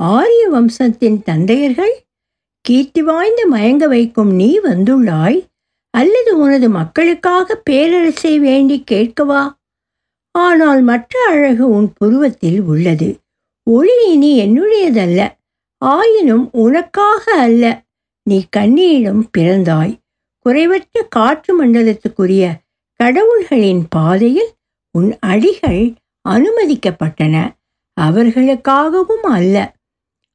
ஆரிய 0.00 0.48
வம்சத்தின் 0.48 1.18
தந்தையர்கள் 1.22 1.94
கீர்த்தி 2.64 3.02
வாய்ந்த 3.02 3.42
மயங்க 3.52 3.84
வைக்கும் 3.88 4.32
நீ 4.34 4.58
வந்துள்ளாய். 4.60 5.38
அல்லது 5.94 6.38
உனது 6.38 6.68
மக்களுக்காக 6.68 7.56
பேரரசை 7.68 8.38
வேண்டி 8.38 8.76
கேட்கவா? 8.90 9.42
ஆனால் 10.30 10.82
மற்ற 10.82 11.26
அழகு 11.28 11.68
உன் 11.68 11.92
புருவத்தில் 11.92 12.60
உள்ளது. 12.60 13.18
ஒளி 13.62 14.12
இனி 14.12 14.30
என்னுடையதல்ல. 14.40 15.28
ஆயினும் 15.78 16.48
உனக்காக 16.52 17.32
அல்ல. 17.32 17.82
நீ 18.22 18.46
கண்ணீரிடம் 18.56 19.22
பிறந்தாய். 19.38 19.98
குறைவற்ற 20.38 21.06
காற்று 21.08 21.66
மண்டலத்துக்குரிய 21.66 22.52
கடவுள்களின் 23.04 23.82
பாதையில் 23.88 24.50
உன் 24.90 25.16
அடிகள் 25.20 25.92
அனுமதிக்கப்பட்டன. 26.28 27.36
அவர்களுக்காகவும் 28.00 29.26
அல்ல. 29.30 29.74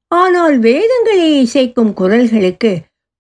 ஆனால் 0.08 0.60
வேதங்களை 0.60 1.42
இசைக்கும் 1.44 1.94
குரல்களுக்கு 1.94 2.78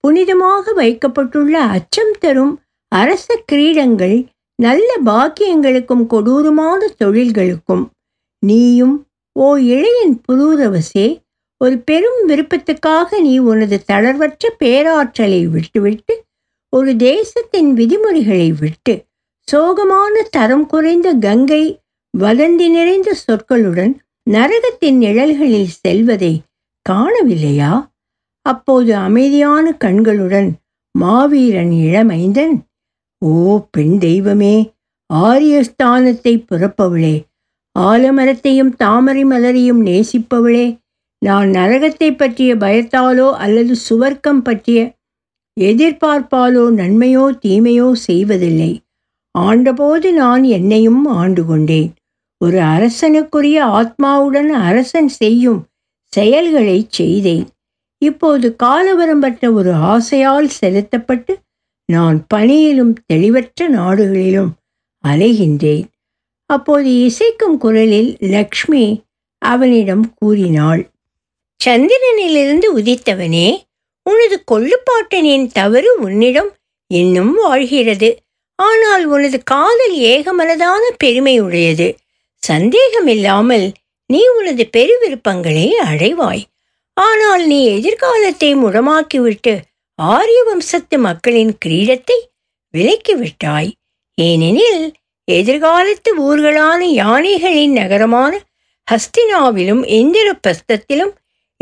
புனிதமாக 0.07 0.73
வைக்கப்பட்டுள்ள 0.73 1.61
அச்சம் 1.61 2.15
தரும் 2.19 2.59
அரச 2.88 3.43
கிரீடங்கள் 3.51 4.25
நல்ல 4.55 4.97
பாக்கியங்களுக்கும் 5.05 6.07
கொடூரமான 6.07 6.87
தொழில்களுக்கும் 7.03 7.85
நீயும் 8.39 9.07
ஓ 9.31 9.57
இளையின் 9.57 10.21
புரூரவசே 10.27 11.07
ஒரு 11.57 11.77
பெரும் 11.77 12.21
விருப்பத்துக்காக 12.27 13.19
நீ 13.21 13.37
உனது 13.37 13.83
தளர்வற்ற 13.91 14.49
பேராற்றலை 14.59 15.45
விட்டுவிட்டு 15.45 16.23
ஒரு 16.69 16.95
தேசத்தின் 16.95 17.73
விதிமுறைகளை 17.73 18.51
விட்டு 18.51 19.05
சோகமான 19.51 20.21
தரம் 20.29 20.65
குறைந்த 20.65 21.13
கங்கை 21.13 21.63
வதந்தி 22.17 22.69
நிறைந்த 22.69 23.15
சொற்களுடன் 23.27 23.93
நரகத்தின் 24.29 24.97
நிழல்களில் 24.97 25.67
செல்வதை 25.67 26.41
காணவில்லையா? 26.89 27.89
அப்போது 28.41 28.95
அமைதியான 28.95 29.73
கண்களுடன் 29.73 30.49
மாவீரன் 30.99 31.71
இளமைந்தன் 31.71 32.55
ஓ 33.21 33.34
பெண் 33.71 33.97
தெய்வமே 33.97 34.56
ஆரியஸ்தானத்தை 35.10 36.34
புறப்பவளே 36.49 37.15
ஆலமரத்தையும் 37.80 38.73
தாமரை 38.75 39.23
மலரையும் 39.25 39.82
நேசிப்பவளே 39.86 40.67
நான் 41.21 41.49
நரகத்தை 41.49 42.10
பற்றிய 42.17 42.56
பயத்தாலோ 42.56 43.28
அல்லது 43.32 43.73
சுவர்க்கம் 43.89 44.41
பற்றிய 44.41 44.80
எதிர்பார்ப்பாலோ 45.58 46.63
நன்மையோ 46.71 47.25
தீமையோ 47.41 47.91
செய்வதில்லை. 47.91 48.71
ஆண்டபோது 49.36 50.08
நான் 50.13 50.43
என்னையும் 50.43 51.06
ஆண்டு 51.06 51.45
கொண்டேன் 51.45 51.89
ஒரு 52.41 52.60
அரசனுக்குரிய 52.60 53.58
ஆத்மாவுடன் 53.80 54.51
அரசன் 54.67 55.08
செய்யும் 55.08 55.62
செயல்களை 56.13 56.88
செய்தேன். 56.89 57.45
இப்போது 58.01 58.47
காலவரம்பற்ற 58.63 59.54
ஒரு 59.54 59.73
ஆசையால் 59.73 60.47
செலுத்தப்பட்டு 60.47 61.34
நான் 61.89 62.17
பணியிலும் 62.27 62.93
தெளிவற்ற 63.05 63.67
நாடுகளிலும் 63.69 64.51
அலைகின்றேன். 65.03 65.85
அப்போது 66.49 66.89
இசைக்கும் 67.07 67.57
குரலில் 67.57 68.11
லக்ஷ்மி 68.33 68.85
அவனிடம் 69.41 70.05
கூறினாள் 70.15 70.81
சந்திரனிலிருந்து 71.61 72.67
உதித்தவனே 72.79 73.47
உனது 74.05 74.37
கொள்ளுப்பாட்டனின் 74.51 75.45
தவறு 75.51 75.91
உன்னிடம் 75.97 76.49
இன்னும் 76.91 77.33
வாழ்கிறது. 77.35 78.09
ஆனால் 78.59 79.05
உனது 79.05 79.37
காதல் 79.43 79.95
ஏகமனதான 80.11 80.83
பெருமை 80.97 81.35
உடையது 81.39 81.87
சந்தேகமில்லாமல் 82.43 83.65
நீ 84.09 84.21
உனது 84.37 84.63
பெருவிருப்பங்களை 84.75 85.67
அடைவாய். 85.89 86.43
ஆனால் 86.97 87.43
நீ 87.45 87.59
எதிர்காலத்தை 87.77 88.51
முடமாக்கிவிட்டு 88.55 89.53
ஆரிய 89.95 90.43
வம்சத்து 90.43 90.97
மக்களின் 90.99 91.58
கிரீடத்தை 91.65 92.17
விலக்கிவிட்டாய். 92.73 93.71
ஏனெனில் 94.15 94.93
எதிர்காலத்து 95.31 96.12
ஊர்களான 96.17 96.79
யானைகளின் 96.79 97.71
நகரமான 97.71 98.41
ஹஸ்தினாவிலும் 98.88 99.84
இந்திரபஸ்தத்திலும் 99.97 101.13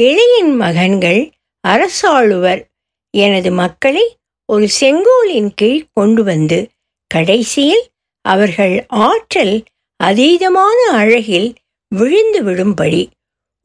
இளையின் 0.02 0.56
மகன்கள் 0.56 1.22
அரசாளுவர். 1.68 2.62
எனது 3.10 3.52
மக்களை 3.52 4.18
ஒரு 4.46 4.68
செங்கோலின் 4.82 5.52
கீழ் 5.56 5.86
கொண்டு 5.94 6.24
வந்து 6.24 6.70
கடைசியில் 7.08 7.86
அவர்கள் 8.26 8.86
ஆற்றல் 8.88 9.64
அதீதமான 10.04 10.80
அழகில் 10.92 11.50
விழுந்து 11.88 12.40
விடும்படி 12.44 13.02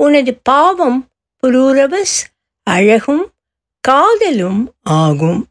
உனது 0.03 0.33
பாவம் 0.43 1.09
புரூரபஸ் 1.43 2.19
அழகும் 2.63 3.25
காதலும் 3.81 4.75
ஆகும். 4.83 5.49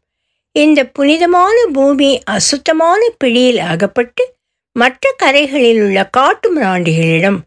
இந்த 0.52 0.84
புனிதமான 0.86 1.66
பூமி 1.72 2.20
அசுத்தமான 2.24 3.00
பிடியில் 3.18 3.58
அகப்பட்டு 3.58 4.36
மற்ற 4.72 5.14
கரைகளில் 5.22 5.80
உள்ள 5.82 6.08
காட்டு 6.10 6.56
மிராண்டிகளிடம் 6.56 7.38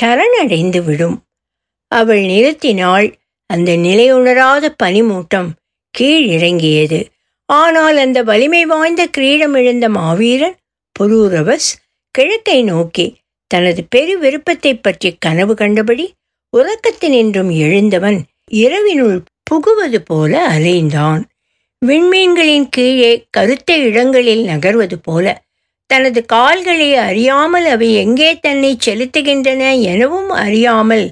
சரணடைந்து 0.00 0.84
விடும் 0.84 1.16
அவள் 1.88 2.20
நிறுத்தினாள் 2.20 3.08
அந்த 3.46 3.76
நிலையுணராத 3.76 4.74
பனிமூட்டம் 4.82 5.50
கீழ் 5.90 6.26
இறங்கியது 6.26 7.10
ஆனால் 7.46 7.96
அந்த 7.96 8.22
வலிமை 8.22 8.64
வாய்ந்த 8.64 9.06
கிரீடம் 9.06 9.54
இழந்த 9.54 9.88
மாவீரன் 9.88 10.56
புரூரவஸ் 11.00 11.70
கிழக்கை 12.10 12.62
நோக்கி 12.62 13.06
தனது 13.46 13.84
பெரு 13.84 14.18
விருப்பத்தை 14.18 14.74
பற்றி 14.76 15.16
கனவு 15.18 15.54
கண்டபடி 15.54 16.14
உறக்கத்தினின்றும் 16.52 17.50
எழுந்தவன் 17.56 18.18
இரவினுள் 18.54 19.18
புகுவது 19.52 20.00
போல 20.02 20.48
அலைந்தான். 20.48 21.22
விண்மீன்களின் 21.82 22.68
கீழே 22.68 23.26
கருத்த 23.30 23.76
இடங்களில் 23.78 24.44
நகர்வது 24.44 24.96
போல 25.02 25.42
தனது 25.86 26.24
கால்களை 26.24 26.94
அறியாமல் 26.94 27.66
அவை 27.66 27.94
எங்கே 27.94 28.40
தன்னை 28.40 28.78
செலுத்துகின்றன 28.84 29.80
எனவும் 29.82 30.30
அறியாமல் 30.36 31.06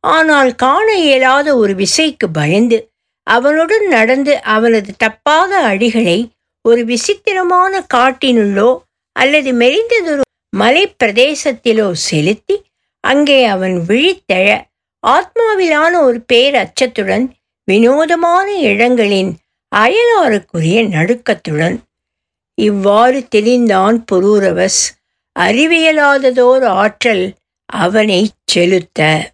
ஆனால் 0.00 0.54
காண 0.54 0.94
இயலாத 0.98 1.56
ஒரு 1.56 1.74
விசைக்கு 1.74 2.30
பயந்து 2.30 2.78
அவனுடன் 3.26 3.88
நடந்து 3.88 4.40
அவனது 4.42 4.94
தப்பாத 5.04 5.52
அடிகளை 5.62 6.18
ஒரு 6.60 6.84
விசித்திரமான 6.84 7.86
காட்டினுள்ளோ 7.94 8.68
அல்லது 9.16 9.52
மெலிந்ததொரு 9.52 10.22
மலை 10.52 10.94
பிரதேசத்திலோ 11.04 11.92
செலுத்தி 11.92 12.56
அங்கே 13.00 13.44
அவன் 13.44 13.86
விழித்தெழ 13.86 14.46
ஆத்மாவிலான 15.04 16.02
ஒரு 16.02 16.24
பேரச்சத்துடன் 16.32 17.26
வினோதமான 17.70 18.54
இடங்களின் 18.54 19.36
அயலாருக்குரிய 19.76 20.88
நடுக்கத்துடன் 20.88 21.78
இவ்வாறு 22.54 23.26
தெளிந்தான் 23.28 24.04
புரூரவஸ். 24.12 24.82
அறிவியலாததோர் 25.38 26.64
ஆற்றல் 26.64 27.34
அவனை 27.66 28.30
செலுத்த. 28.44 29.32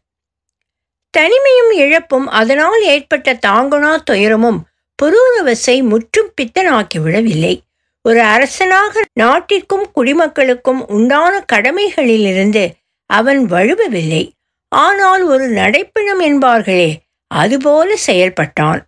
தனிமையும் 1.19 1.73
இழப்பும் 1.73 2.27
அதனால் 2.27 2.83
ஏற்பட்ட 2.83 3.39
தாங்குனா 3.47 3.99
துயரமும் 4.03 4.65
புரூரவசை 5.03 5.83
முற்றும் 5.83 6.33
பித்தனாக்கிவிடவில்லை. 6.41 7.61
ஒரு 8.03 8.23
அரசனாக 8.23 9.03
நாட்டிற்கும் 9.13 9.87
குடிமக்களுக்கும் 9.97 10.83
உண்டான 10.89 11.45
கடமைகளிலிருந்து 11.53 12.71
அவன் 13.07 13.45
வழுவவில்லை. 13.45 14.33
ஆனால் 14.69 15.23
ஒரு 15.23 15.49
நடைப்பிணம் 15.49 16.21
என்பார்களே 16.21 17.02
அதுபோல 17.33 17.97
செயல்பட்டான். 18.07 18.81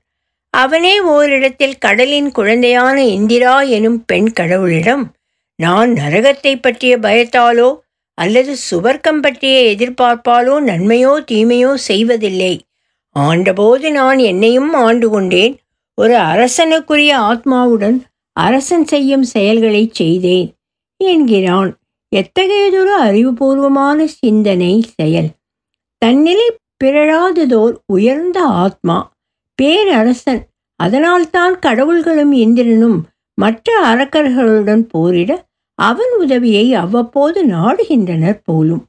அவனே 0.55 1.01
ஓரிடத்தில் 1.01 1.79
கடலின் 1.79 2.31
குழந்தையான 2.31 2.97
இந்திரா 2.97 3.61
எனும் 3.77 4.05
பெண் 4.05 4.29
கடவுளிடம் 4.41 5.05
நான் 5.59 5.91
நரகத்தை 5.91 6.53
பற்றிய 6.61 6.99
பயத்தாலோ 6.99 7.71
அல்லது 8.19 8.53
சுவர்க்கம் 8.71 9.21
பற்றிய 9.21 9.57
எதிர்பார்ப்பாலோ 9.75 10.55
நன்மையோ 10.61 11.13
தீமையோ 11.31 11.75
செய்வதில்லை. 11.75 12.55
ஆண்டபோது 13.17 13.91
நான் 13.91 14.19
என்னையும் 14.19 14.73
ஆண்டு 14.75 15.09
கொண்டேன். 15.09 15.55
ஒரு 15.95 16.17
அரசனுக்குரிய 16.17 17.13
ஆத்மாவுடன் 17.31 17.99
அரசன் 18.37 18.87
செய்யும் 18.87 19.25
செயல்களை 19.25 19.83
செய்தேன் 19.93 20.49
என்கிறான். 20.97 21.71
எத்தகையதொரு 22.13 22.95
அறிவுபூர்வமான 23.03 24.05
சிந்தனை 24.05 24.75
செயல். 24.95 25.31
தன்னிலை 26.03 26.49
பிறழாததோர் 26.85 27.75
உயர்ந்த 27.87 28.39
ஆத்மா 28.63 29.13
பேரரசன். 29.55 30.43
அதனால்தான் 30.81 31.55
கடவுள்களும் 31.59 32.33
இந்திரனும் 32.45 32.99
மற்ற 33.35 33.95
அரக்கர்களுடன் 33.95 34.85
போரிட 34.89 35.31
அவன் 35.79 36.13
உதவியை 36.19 36.75
அவ்வப்போது 36.75 37.39
நாடுகின்றனர் 37.47 38.41
போலும். 38.45 38.85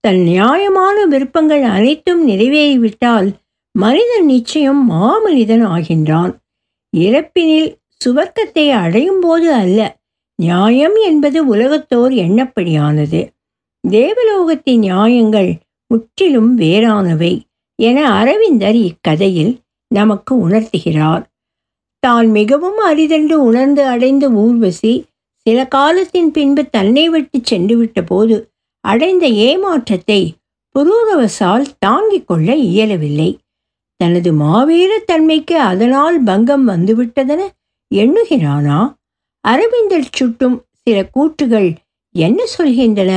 தன் 0.00 0.20
நியாயமான 0.22 1.06
விருப்பங்கள் 1.06 1.62
அனைத்தும் 1.62 2.28
நிறைவேறிவிட்டால் 2.28 3.28
மனிதன் 3.72 4.24
நிச்சயம் 4.24 4.90
மாமனிதன் 4.90 5.64
ஆகின்றான். 5.66 6.32
இறப்பினில் 6.96 7.70
சுவர்க்கத்தை 8.04 8.64
அடையும் 8.70 9.20
போது 9.20 9.52
அல்ல 9.52 9.96
நியாயம் 10.42 10.96
என்பது 11.02 11.46
உலகத்தோர் 11.46 12.12
எண்ணப்படியானது. 12.12 13.20
தேவலோகத்தின் 13.88 14.78
நியாயங்கள் 14.78 15.50
முற்றிலும் 15.92 16.50
வேறானவை 16.58 17.32
என 17.78 17.98
அரவிந்தர் 18.12 18.78
இக்கதையில் 18.88 19.52
நமக்கு 19.90 20.32
உணர்த்துகிறார். 20.48 21.22
தான் 22.02 22.28
மிகவும் 22.30 22.78
அரிதென்று 22.90 23.36
உணர்ந்து 23.48 23.82
அடைந்த 23.86 24.24
ஊர்வசி 24.42 24.94
சில 25.46 25.58
காலத்தின் 25.66 26.30
பின்பு 26.30 26.62
தன்னை 26.70 27.04
விட்டு 27.08 27.38
சென்றுவிட்ட 27.50 28.00
போது 28.06 28.36
அடைந்த 28.84 29.24
ஏமாற்றத்தை 29.46 30.20
புரூரவசால் 30.74 31.64
தாங்கிக் 31.78 32.26
கொள்ள 32.26 32.48
இயலவில்லை. 32.68 33.30
தனது 34.00 34.30
மாவீர 34.34 34.92
தன்மைக்கு 35.04 35.56
அதனால் 35.70 36.16
பங்கம் 36.22 36.64
வந்துவிட்டதென 36.68 37.42
எண்ணுகிறானா? 37.90 38.78
அரவிந்தர் 39.44 40.08
சுட்டும் 40.18 40.56
சில 40.82 40.98
கூற்றுகள் 41.14 41.68
என்ன 42.14 42.38
சொல்கின்றன? 42.56 43.12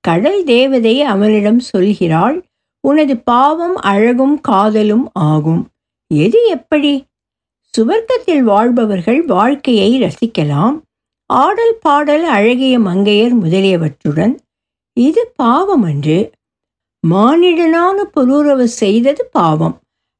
கடல் 0.00 0.44
தேவதை 0.44 1.02
அவனிடம் 1.02 1.60
சொல்கிறாள் 1.72 2.42
உனது 2.80 3.16
பாவம் 3.16 3.76
அழகும் 3.76 4.40
காதலும் 4.40 5.10
ஆகும். 5.12 5.68
எது 6.14 6.46
எப்படி? 6.46 7.04
சுவர்க்கத்தில் 7.74 8.42
வாழ்பவர்கள் 8.42 9.24
வாழ்க்கையை 9.24 9.90
ரசிக்கலாம். 10.02 10.80
ஆடல் 11.26 11.76
பாடல் 11.80 12.24
அழகிய 12.24 12.78
மங்கையர் 12.78 13.34
முதலியவற்றுடன் 13.34 14.34
இது 14.96 15.32
பாவம் 15.36 15.82
அன்று. 15.82 16.30
மானிடனான 17.08 18.02
புரூரவு 18.02 18.68
செய்தது 18.68 19.28
பாவம். 19.32 19.78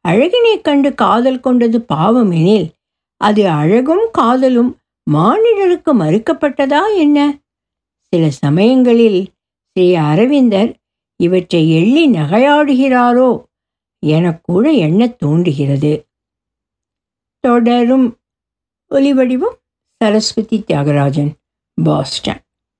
அழகினை 0.08 0.60
கண்டு 0.62 0.94
காதல் 0.94 1.40
கொண்டது 1.40 1.80
பாவம் 1.80 2.30
எனில் 2.30 2.68
அது 3.16 3.48
அழகும் 3.48 4.08
காதலும் 4.12 4.76
மானிடருக்கு 5.10 5.92
மறுக்கப்பட்டதா 5.94 6.82
என்ன? 6.96 7.18
சில 8.12 8.30
சமயங்களில் 8.30 9.20
ஸ்ரீ 9.80 9.94
அரவிந்தர் 9.94 10.76
இவற்றை 11.16 11.60
எள்ளி 11.70 12.02
நகையாடுகிறாரோ 12.10 13.28
எனக்கூட 14.06 14.76
என்ன 14.78 15.06
தோன்றுகிறது. 15.08 15.92
தொடரும் 17.40 18.18
ஒலிவடிவம் 18.90 19.56
சரஸ்வதி 19.96 20.64
தியாகராஜன் 20.66 21.30
பாஸ்டன். 21.84 22.42